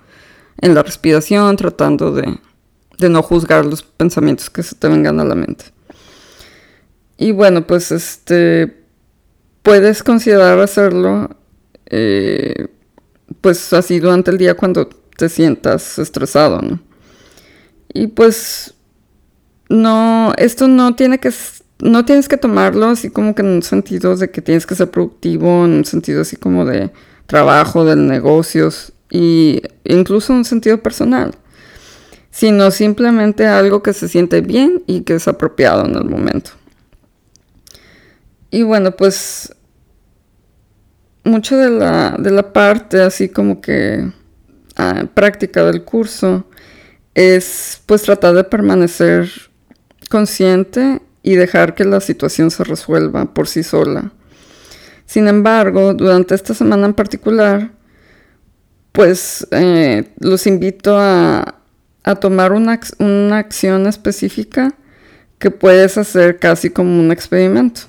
en 0.61 0.73
la 0.73 0.81
respiración, 0.81 1.57
tratando 1.57 2.13
de, 2.13 2.39
de, 2.97 3.09
no 3.09 3.21
juzgar 3.23 3.65
los 3.65 3.83
pensamientos 3.83 4.49
que 4.49 4.63
se 4.63 4.73
te 4.73 4.87
vengan 4.87 5.19
a 5.19 5.25
la 5.25 5.35
mente. 5.35 5.65
Y 7.17 7.33
bueno, 7.33 7.67
pues 7.67 7.91
este, 7.91 8.85
puedes 9.61 10.01
considerar 10.01 10.59
hacerlo, 10.59 11.35
eh, 11.87 12.69
pues 13.41 13.73
así 13.73 13.99
durante 13.99 14.31
el 14.31 14.37
día 14.37 14.55
cuando 14.55 14.87
te 14.87 15.27
sientas 15.27 15.99
estresado. 15.99 16.61
Y 17.93 18.07
pues 18.07 18.75
no, 19.67 20.31
esto 20.37 20.69
no 20.69 20.95
tiene 20.95 21.19
que, 21.19 21.33
no 21.81 22.05
tienes 22.05 22.27
que 22.27 22.37
tomarlo 22.37 22.87
así 22.87 23.09
como 23.09 23.33
que 23.35 23.41
en 23.41 23.47
un 23.47 23.63
sentido 23.63 24.15
de 24.15 24.29
que 24.29 24.41
tienes 24.41 24.65
que 24.65 24.75
ser 24.75 24.91
productivo, 24.91 25.65
en 25.65 25.71
un 25.71 25.85
sentido 25.85 26.21
así 26.21 26.35
como 26.35 26.65
de 26.65 26.91
trabajo, 27.25 27.85
de 27.85 27.95
negocios, 27.95 28.93
y 29.09 29.61
incluso 29.85 30.33
en 30.33 30.39
un 30.39 30.45
sentido 30.45 30.81
personal, 30.81 31.35
sino 32.31 32.71
simplemente 32.71 33.47
algo 33.47 33.81
que 33.81 33.93
se 33.93 34.07
siente 34.07 34.41
bien 34.41 34.83
y 34.87 35.01
que 35.01 35.15
es 35.15 35.27
apropiado 35.27 35.85
en 35.85 35.95
el 35.95 36.05
momento. 36.05 36.51
Y 38.51 38.63
bueno, 38.63 38.91
pues 38.91 39.55
mucho 41.23 41.57
de 41.57 41.69
la, 41.69 42.15
de 42.17 42.31
la 42.31 42.53
parte 42.53 43.01
así 43.01 43.29
como 43.29 43.61
que 43.61 44.11
ah, 44.75 45.05
práctica 45.13 45.63
del 45.63 45.83
curso 45.83 46.45
es 47.13 47.81
pues 47.85 48.01
tratar 48.03 48.33
de 48.35 48.43
permanecer 48.43 49.29
consciente 50.09 51.01
y 51.29 51.35
dejar 51.35 51.75
que 51.75 51.85
la 51.85 52.01
situación 52.01 52.49
se 52.49 52.63
resuelva 52.63 53.31
por 53.35 53.47
sí 53.47 53.61
sola. 53.61 54.11
Sin 55.05 55.27
embargo, 55.27 55.93
durante 55.93 56.33
esta 56.33 56.55
semana 56.55 56.87
en 56.87 56.95
particular, 56.95 57.69
pues 58.91 59.45
eh, 59.51 60.09
los 60.19 60.47
invito 60.47 60.97
a, 60.97 61.55
tomar 62.19 62.51
una, 62.51 62.79
acción 63.37 63.85
específica 63.85 64.73
que 65.37 65.51
puedes 65.51 65.99
hacer 65.99 66.39
casi 66.39 66.71
como 66.71 66.99
un 66.99 67.11
experimento. 67.11 67.81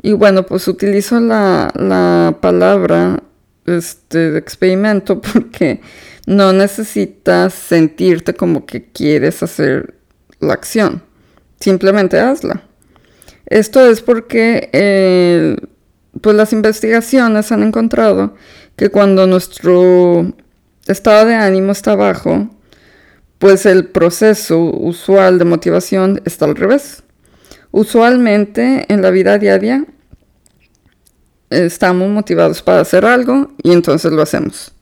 Y 0.00 0.12
bueno, 0.12 0.46
pues 0.46 0.68
utilizo 0.68 1.18
la, 1.18 2.36
palabra 2.40 3.20
este, 3.66 4.38
experimento 4.38 5.20
porque 5.32 5.80
no 6.26 6.52
necesitas 6.52 7.52
sentirte 7.52 8.32
como 8.34 8.64
que 8.64 8.84
quieres 8.92 9.42
hacer 9.42 9.96
la 10.38 10.52
acción. 10.52 11.09
Simplemente 11.60 12.18
hazla. 12.18 12.62
Esto 13.46 13.86
es 13.86 14.00
porque 14.00 14.70
eh, 14.72 15.56
pues 16.20 16.34
las 16.34 16.52
investigaciones 16.52 17.52
han 17.52 17.62
encontrado 17.62 18.34
que 18.76 18.90
cuando 18.90 19.26
nuestro 19.26 20.32
estado 20.86 21.26
de 21.26 21.34
ánimo 21.34 21.72
está 21.72 21.94
bajo, 21.94 22.48
pues 23.38 23.66
el 23.66 23.86
proceso 23.86 24.58
usual 24.58 25.38
de 25.38 25.44
motivación 25.44 26.22
está 26.24 26.44
al 26.46 26.56
revés. 26.56 27.02
Usualmente 27.72 28.86
en 28.88 29.02
la 29.02 29.10
vida 29.10 29.38
diaria 29.38 29.84
estamos 31.50 32.08
motivados 32.08 32.62
para 32.62 32.80
hacer 32.80 33.04
algo 33.04 33.52
y 33.62 33.72
entonces 33.72 34.12
lo 34.12 34.22
hacemos. 34.22 34.72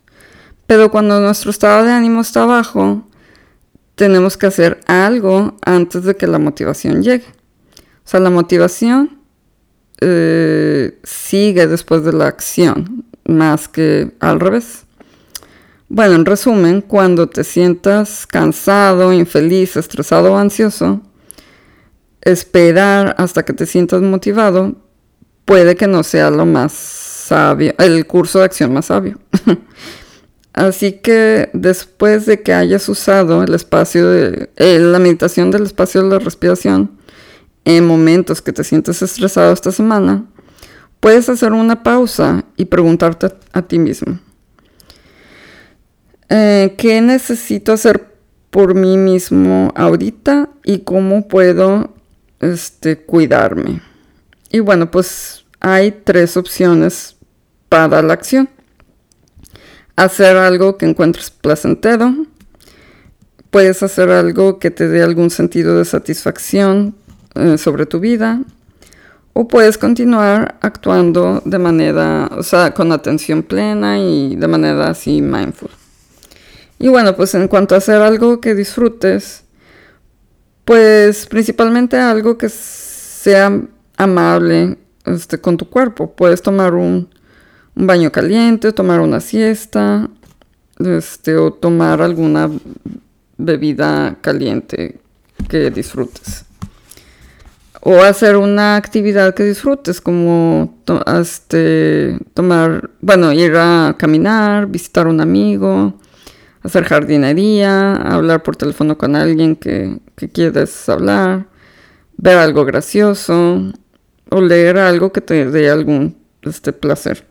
Pero 0.67 0.91
cuando 0.91 1.19
nuestro 1.21 1.51
estado 1.51 1.85
de 1.85 1.93
ánimo 1.93 2.21
está 2.21 2.45
bajo, 2.45 3.08
tenemos 3.99 4.37
que 4.37 4.47
hacer 4.47 4.79
algo 4.87 5.57
antes 5.67 6.05
de 6.05 6.15
que 6.17 6.29
la 6.29 6.39
motivación 6.39 7.03
llegue. 7.03 7.27
O 8.05 8.09
sea, 8.09 8.21
la 8.21 8.31
motivación 8.31 9.19
eh, 10.01 11.01
sigue 11.03 11.67
después 11.67 12.05
de 12.05 12.13
la 12.13 12.29
acción 12.29 13.05
más 13.27 13.67
que 13.67 14.13
al 14.21 14.39
revés. 14.39 14.85
Bueno, 15.89 16.15
en 16.15 16.27
resumen, 16.27 16.81
cuando 16.81 17.29
te 17.29 17.43
sientas 17.43 18.25
cansado, 18.25 19.13
infeliz, 19.13 19.77
estresado 19.77 20.35
o 20.35 20.37
ansioso, 20.37 21.03
esperar 22.21 23.17
hasta 23.19 23.45
que 23.45 23.53
te 23.53 23.67
sientas 23.67 24.01
motivado 24.01 24.77
puede 25.45 25.75
que 25.75 25.89
no 25.89 26.05
sea 26.05 26.31
lo 26.31 26.47
más 26.47 26.73
sabio, 26.73 27.75
el 27.79 28.07
curso 28.07 28.39
de 28.39 28.45
acción 28.45 28.73
más 28.73 28.87
sabio. 28.87 29.19
Así 30.59 30.91
que 30.91 31.51
después 31.53 32.27
de 32.27 32.43
que 32.43 32.53
hayas 32.53 32.89
usado 32.89 33.45
el 33.45 33.55
espacio 33.55 34.09
de 34.09 34.51
eh, 34.57 34.81
la 34.81 34.99
meditación 34.99 35.53
del 35.53 35.63
espacio 35.63 36.03
de 36.03 36.09
la 36.09 36.19
respiración 36.19 36.99
en 37.65 37.87
momentos 37.87 38.43
que 38.43 38.53
te 38.53 38.65
sientes 38.65 39.01
estresado 39.01 39.53
esta 39.53 39.71
semana, 39.71 40.25
puedes 40.99 41.29
hacer 41.29 41.53
una 41.53 41.85
pausa 41.85 42.45
y 42.57 42.65
preguntarte 42.65 43.29
a, 43.53 43.63
ti 43.63 43.79
mismo, 43.79 44.19
eh, 46.29 46.75
¿qué 46.77 47.01
necesito 47.03 47.73
hacer 47.73 48.09
por 48.51 48.75
mí 48.75 48.97
mismo 48.97 49.73
ahorita 49.77 50.51
y 50.65 50.81
cómo 50.81 51.29
puedo 51.29 51.95
este, 52.41 52.99
cuidarme? 52.99 53.81
Y 54.51 54.59
bueno, 54.59 54.91
pues 54.91 55.45
hay 55.61 55.93
tres 55.93 56.37
opciones 56.37 57.15
para 57.69 58.03
la 58.03 58.15
acción. 58.15 58.49
Hacer 59.99 60.37
algo 60.37 60.77
que 60.77 60.87
encuentres 60.87 61.33
placentero. 61.33 62.15
Puedes 63.51 63.83
hacer 63.83 64.11
algo 64.11 64.61
que 64.61 64.71
te 64.71 64.87
dé 64.87 65.03
algún 65.03 65.31
sentido 65.31 65.77
de 65.77 65.85
satisfacción 65.85 66.95
eh, 67.35 67.59
sobre 67.59 67.85
tu 67.85 67.99
vida 67.99 68.41
o 69.33 69.49
puedes 69.49 69.77
continuar 69.77 70.57
actuando 70.61 71.43
de 71.45 71.59
manera, 71.59 72.31
o 72.37 72.45
sea, 72.45 72.75
con 72.75 72.93
atención 72.93 73.43
plena 73.43 73.99
y 73.99 74.37
de 74.37 74.47
manera 74.47 74.91
así 74.91 75.21
mindful. 75.21 75.71
Y 76.79 76.87
bueno, 76.87 77.17
pues 77.17 77.35
en 77.35 77.49
cuanto 77.49 77.75
a 77.75 77.79
hacer 77.79 78.01
algo 78.01 78.41
que 78.41 78.55
disfrutes, 78.55 79.43
pues 80.65 81.27
principalmente 81.27 81.97
algo 81.97 82.39
que 82.39 82.49
sea 82.49 83.61
amable 83.97 84.79
este, 85.05 85.41
con 85.41 85.57
tu 85.57 85.69
cuerpo. 85.69 86.15
Puedes 86.15 86.41
tomar 86.41 86.75
un, 86.75 87.09
un 87.79 87.87
baño 87.87 88.13
caliente, 88.13 88.73
tomar 88.73 89.01
una 89.01 89.21
siesta, 89.21 90.11
este, 90.79 91.37
o 91.37 91.53
tomar 91.53 92.03
alguna 92.03 92.51
bebida 93.39 94.19
caliente 94.21 95.01
que 95.49 95.71
disfrutes 95.71 96.45
o 97.81 98.03
hacer 98.03 98.37
una 98.37 98.77
actividad 98.77 99.35
que 99.35 99.45
disfrutes, 99.45 100.01
como 100.01 100.79
este, 101.21 102.19
tomar, 102.35 102.91
bueno, 103.01 103.33
ir 103.33 103.55
a 103.57 103.95
caminar, 103.99 104.67
visitar 104.67 105.07
a 105.07 105.11
un 105.11 105.21
amigo, 105.21 105.95
hacer 106.63 106.85
jardinería, 106.85 107.95
hablar 107.95 108.43
por 108.43 108.57
teléfono 108.57 108.99
con 108.99 109.15
alguien 109.17 109.57
que, 109.57 110.01
que 110.17 110.29
quieres 110.29 110.89
hablar, 110.89 111.47
ver 112.17 112.39
algo 112.39 112.65
gracioso 112.65 113.73
o 114.31 114.41
leer 114.41 114.79
algo 114.79 115.13
que 115.13 115.21
te 115.21 115.49
dé 115.51 115.71
algún 115.71 116.17
este, 116.43 116.73
placer. 116.73 117.25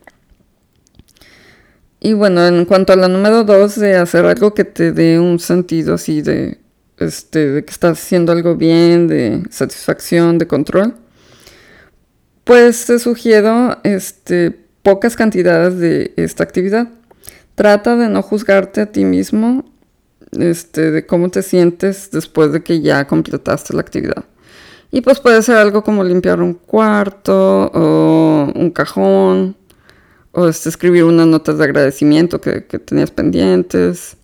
Y 1.99 2.13
bueno, 2.13 2.45
en 2.45 2.65
cuanto 2.65 2.93
a 2.93 2.95
la 2.95 3.07
número 3.07 3.43
dos, 3.43 3.79
de 3.79 3.95
hacer 3.95 4.25
algo 4.25 4.53
que 4.53 4.63
te 4.63 4.91
dé 4.91 5.19
un 5.19 5.39
sentido 5.39 5.95
así 5.95 6.21
de 6.21 6.59
este, 6.97 7.51
de 7.51 7.65
que 7.65 7.71
estás 7.71 7.99
haciendo 7.99 8.31
algo 8.31 8.55
bien, 8.55 9.07
de 9.07 9.43
satisfacción, 9.49 10.37
de 10.37 10.47
control, 10.47 10.95
pues 12.43 12.85
te 12.85 12.99
sugiero 12.99 13.77
este, 13.83 14.51
pocas 14.83 15.15
cantidades 15.15 15.79
de 15.79 16.13
esta 16.17 16.43
actividad. 16.43 16.87
Trata 17.55 17.95
de 17.95 18.09
no 18.09 18.21
juzgarte 18.21 18.81
a 18.81 18.91
ti 18.91 19.03
mismo 19.03 19.65
este, 20.31 20.91
de 20.91 21.05
cómo 21.05 21.29
te 21.29 21.41
sientes 21.41 22.09
después 22.11 22.51
de 22.51 22.63
que 22.63 22.81
ya 22.81 23.05
completaste 23.07 23.73
la 23.73 23.81
actividad. 23.81 24.25
Y 24.91 25.01
pues 25.01 25.19
puede 25.19 25.41
ser 25.41 25.57
algo 25.57 25.83
como 25.83 26.03
limpiar 26.03 26.41
un 26.41 26.53
cuarto 26.53 27.69
o 27.73 28.51
un 28.55 28.71
cajón 28.71 29.57
o 30.37 30.47
escribir 30.47 31.03
unas 31.03 31.25
notas 31.25 31.57
de 31.57 31.63
agradecimiento 31.63 32.39
que, 32.39 32.65
que 32.65 32.77
tenías 32.77 33.09
pendientes 33.09 34.17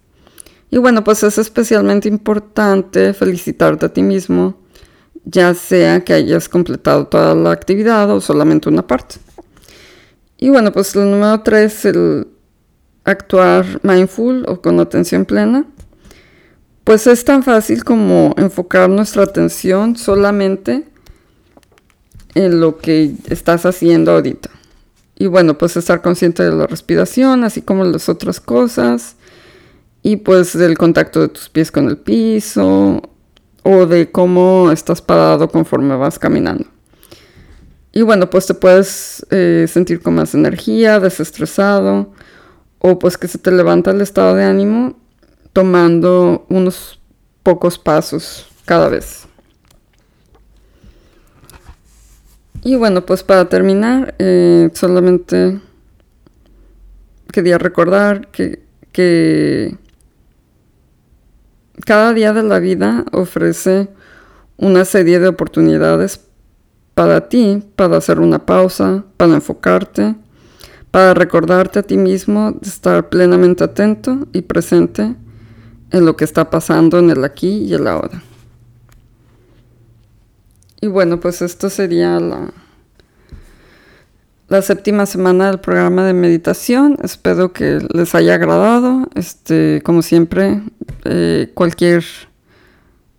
y 0.73 0.79
bueno, 0.79 1.03
pues 1.03 1.21
es 1.21 1.37
especialmente 1.37 2.07
importante 2.07 3.13
felicitarte 3.13 3.85
a 3.85 3.93
ti 3.93 4.01
mismo, 4.01 4.55
ya 5.23 5.53
sea 5.53 6.03
que 6.03 6.13
hayas 6.13 6.49
completado 6.49 7.05
toda 7.05 7.35
la 7.35 7.51
actividad 7.51 8.09
o 8.09 8.19
solamente 8.19 8.69
una 8.69 8.87
parte. 8.87 9.17
Y 10.39 10.49
bueno, 10.49 10.71
pues 10.71 10.95
el 10.95 11.11
número 11.11 11.43
tres, 11.43 11.85
el 11.85 12.27
actuar 13.03 13.65
mindful 13.83 14.45
o 14.47 14.63
con 14.63 14.79
atención 14.79 15.25
plena. 15.25 15.63
Pues 16.83 17.05
es 17.05 17.23
tan 17.23 17.43
fácil 17.43 17.83
como 17.83 18.33
enfocar 18.35 18.89
nuestra 18.89 19.25
atención 19.25 19.95
solamente 19.95 20.85
en 22.33 22.59
lo 22.59 22.79
que 22.79 23.13
estás 23.29 23.67
haciendo 23.67 24.13
ahorita. 24.13 24.49
Y 25.15 25.27
bueno, 25.27 25.57
pues 25.57 25.77
estar 25.77 26.01
consciente 26.01 26.43
de 26.43 26.51
la 26.51 26.67
respiración, 26.67 27.43
así 27.43 27.61
como 27.61 27.83
las 27.83 28.09
otras 28.09 28.39
cosas 28.39 29.15
y 30.01 30.17
pues 30.17 30.55
del 30.57 30.77
contacto 30.77 31.21
de 31.21 31.29
tus 31.29 31.49
pies 31.49 31.71
con 31.71 31.87
el 31.87 31.97
piso 31.97 33.01
o 33.63 33.85
de 33.85 34.11
cómo 34.11 34.69
estás 34.71 35.01
parado 35.01 35.47
conforme 35.47 35.95
vas 35.95 36.19
caminando. 36.19 36.65
Y 37.93 38.01
bueno, 38.01 38.29
pues 38.29 38.45
te 38.47 38.53
puedes 38.53 39.25
eh, 39.29 39.65
sentir 39.69 40.01
con 40.01 40.15
más 40.15 40.33
energía, 40.33 40.99
desestresado 40.99 42.11
o 42.79 42.99
pues 42.99 43.17
que 43.17 43.27
se 43.27 43.37
te 43.37 43.51
levanta 43.51 43.91
el 43.91 44.01
estado 44.01 44.35
de 44.35 44.43
ánimo 44.43 44.97
tomando 45.53 46.45
unos 46.49 46.99
pocos 47.43 47.77
pasos 47.77 48.47
cada 48.65 48.89
vez. 48.89 49.27
Y 52.63 52.75
bueno, 52.75 53.05
pues 53.05 53.23
para 53.23 53.49
terminar, 53.49 54.15
eh, 54.19 54.69
solamente 54.73 55.59
quería 57.31 57.57
recordar 57.57 58.27
que, 58.27 58.63
que 58.93 59.77
cada 61.85 62.13
día 62.13 62.31
de 62.31 62.43
la 62.43 62.59
vida 62.59 63.03
ofrece 63.11 63.89
una 64.55 64.85
serie 64.85 65.19
de 65.19 65.27
oportunidades 65.27 66.21
para 66.93 67.27
ti, 67.27 67.61
para 67.75 67.97
hacer 67.97 68.19
una 68.19 68.45
pausa, 68.45 69.03
para 69.17 69.33
enfocarte, 69.33 70.15
para 70.89 71.13
recordarte 71.13 71.79
a 71.79 71.83
ti 71.83 71.97
mismo 71.97 72.53
de 72.53 72.69
estar 72.69 73.09
plenamente 73.09 73.65
atento 73.65 74.27
y 74.31 74.43
presente 74.43 75.15
en 75.91 76.05
lo 76.05 76.15
que 76.15 76.23
está 76.23 76.49
pasando 76.49 76.99
en 76.99 77.09
el 77.09 77.25
aquí 77.25 77.65
y 77.65 77.73
el 77.73 77.87
ahora. 77.87 78.21
Y 80.83 80.87
bueno, 80.87 81.17
pues 81.17 81.41
esto 81.41 81.69
sería 81.69 82.19
la, 82.19 82.51
la 84.49 84.61
séptima 84.61 85.05
semana 85.05 85.47
del 85.47 85.61
programa 85.61 86.03
de 86.03 86.11
meditación. 86.11 86.97
Espero 87.01 87.53
que 87.53 87.79
les 87.93 88.13
haya 88.15 88.33
agradado. 88.35 89.07
Este, 89.15 89.81
como 89.85 90.01
siempre, 90.01 90.61
eh, 91.05 91.51
cualquier 91.53 92.03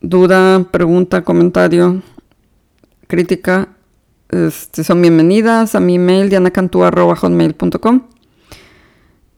duda, 0.02 0.62
pregunta, 0.70 1.22
comentario, 1.22 2.02
crítica, 3.06 3.70
este, 4.28 4.84
son 4.84 5.00
bienvenidas 5.00 5.74
a 5.74 5.80
mi 5.80 5.94
email 5.94 6.28
dianacantúa.com. 6.28 8.02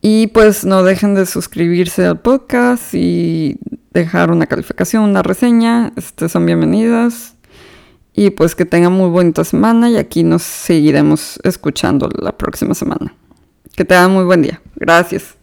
Y 0.01 0.27
pues 0.27 0.65
no 0.65 0.83
dejen 0.83 1.15
de 1.15 1.25
suscribirse 1.25 2.05
al 2.05 2.19
podcast 2.19 2.93
y 2.93 3.57
dejar 3.91 4.31
una 4.31 4.47
calificación, 4.47 5.03
una 5.03 5.23
reseña. 5.23 5.93
Este, 5.95 6.27
son 6.27 6.45
bienvenidas. 6.45 7.36
Y 8.19 8.31
pues 8.31 8.55
que 8.55 8.65
tengan 8.65 8.93
muy 8.93 9.09
bonita 9.11 9.43
semana 9.43 9.91
y 9.91 9.97
aquí 9.97 10.23
nos 10.23 10.41
seguiremos 10.41 11.39
escuchando 11.43 12.09
la 12.19 12.35
próxima 12.35 12.73
semana. 12.73 13.13
Que 13.75 13.85
tengan 13.85 14.11
muy 14.11 14.23
buen 14.25 14.41
día. 14.41 14.59
Gracias. 14.75 15.36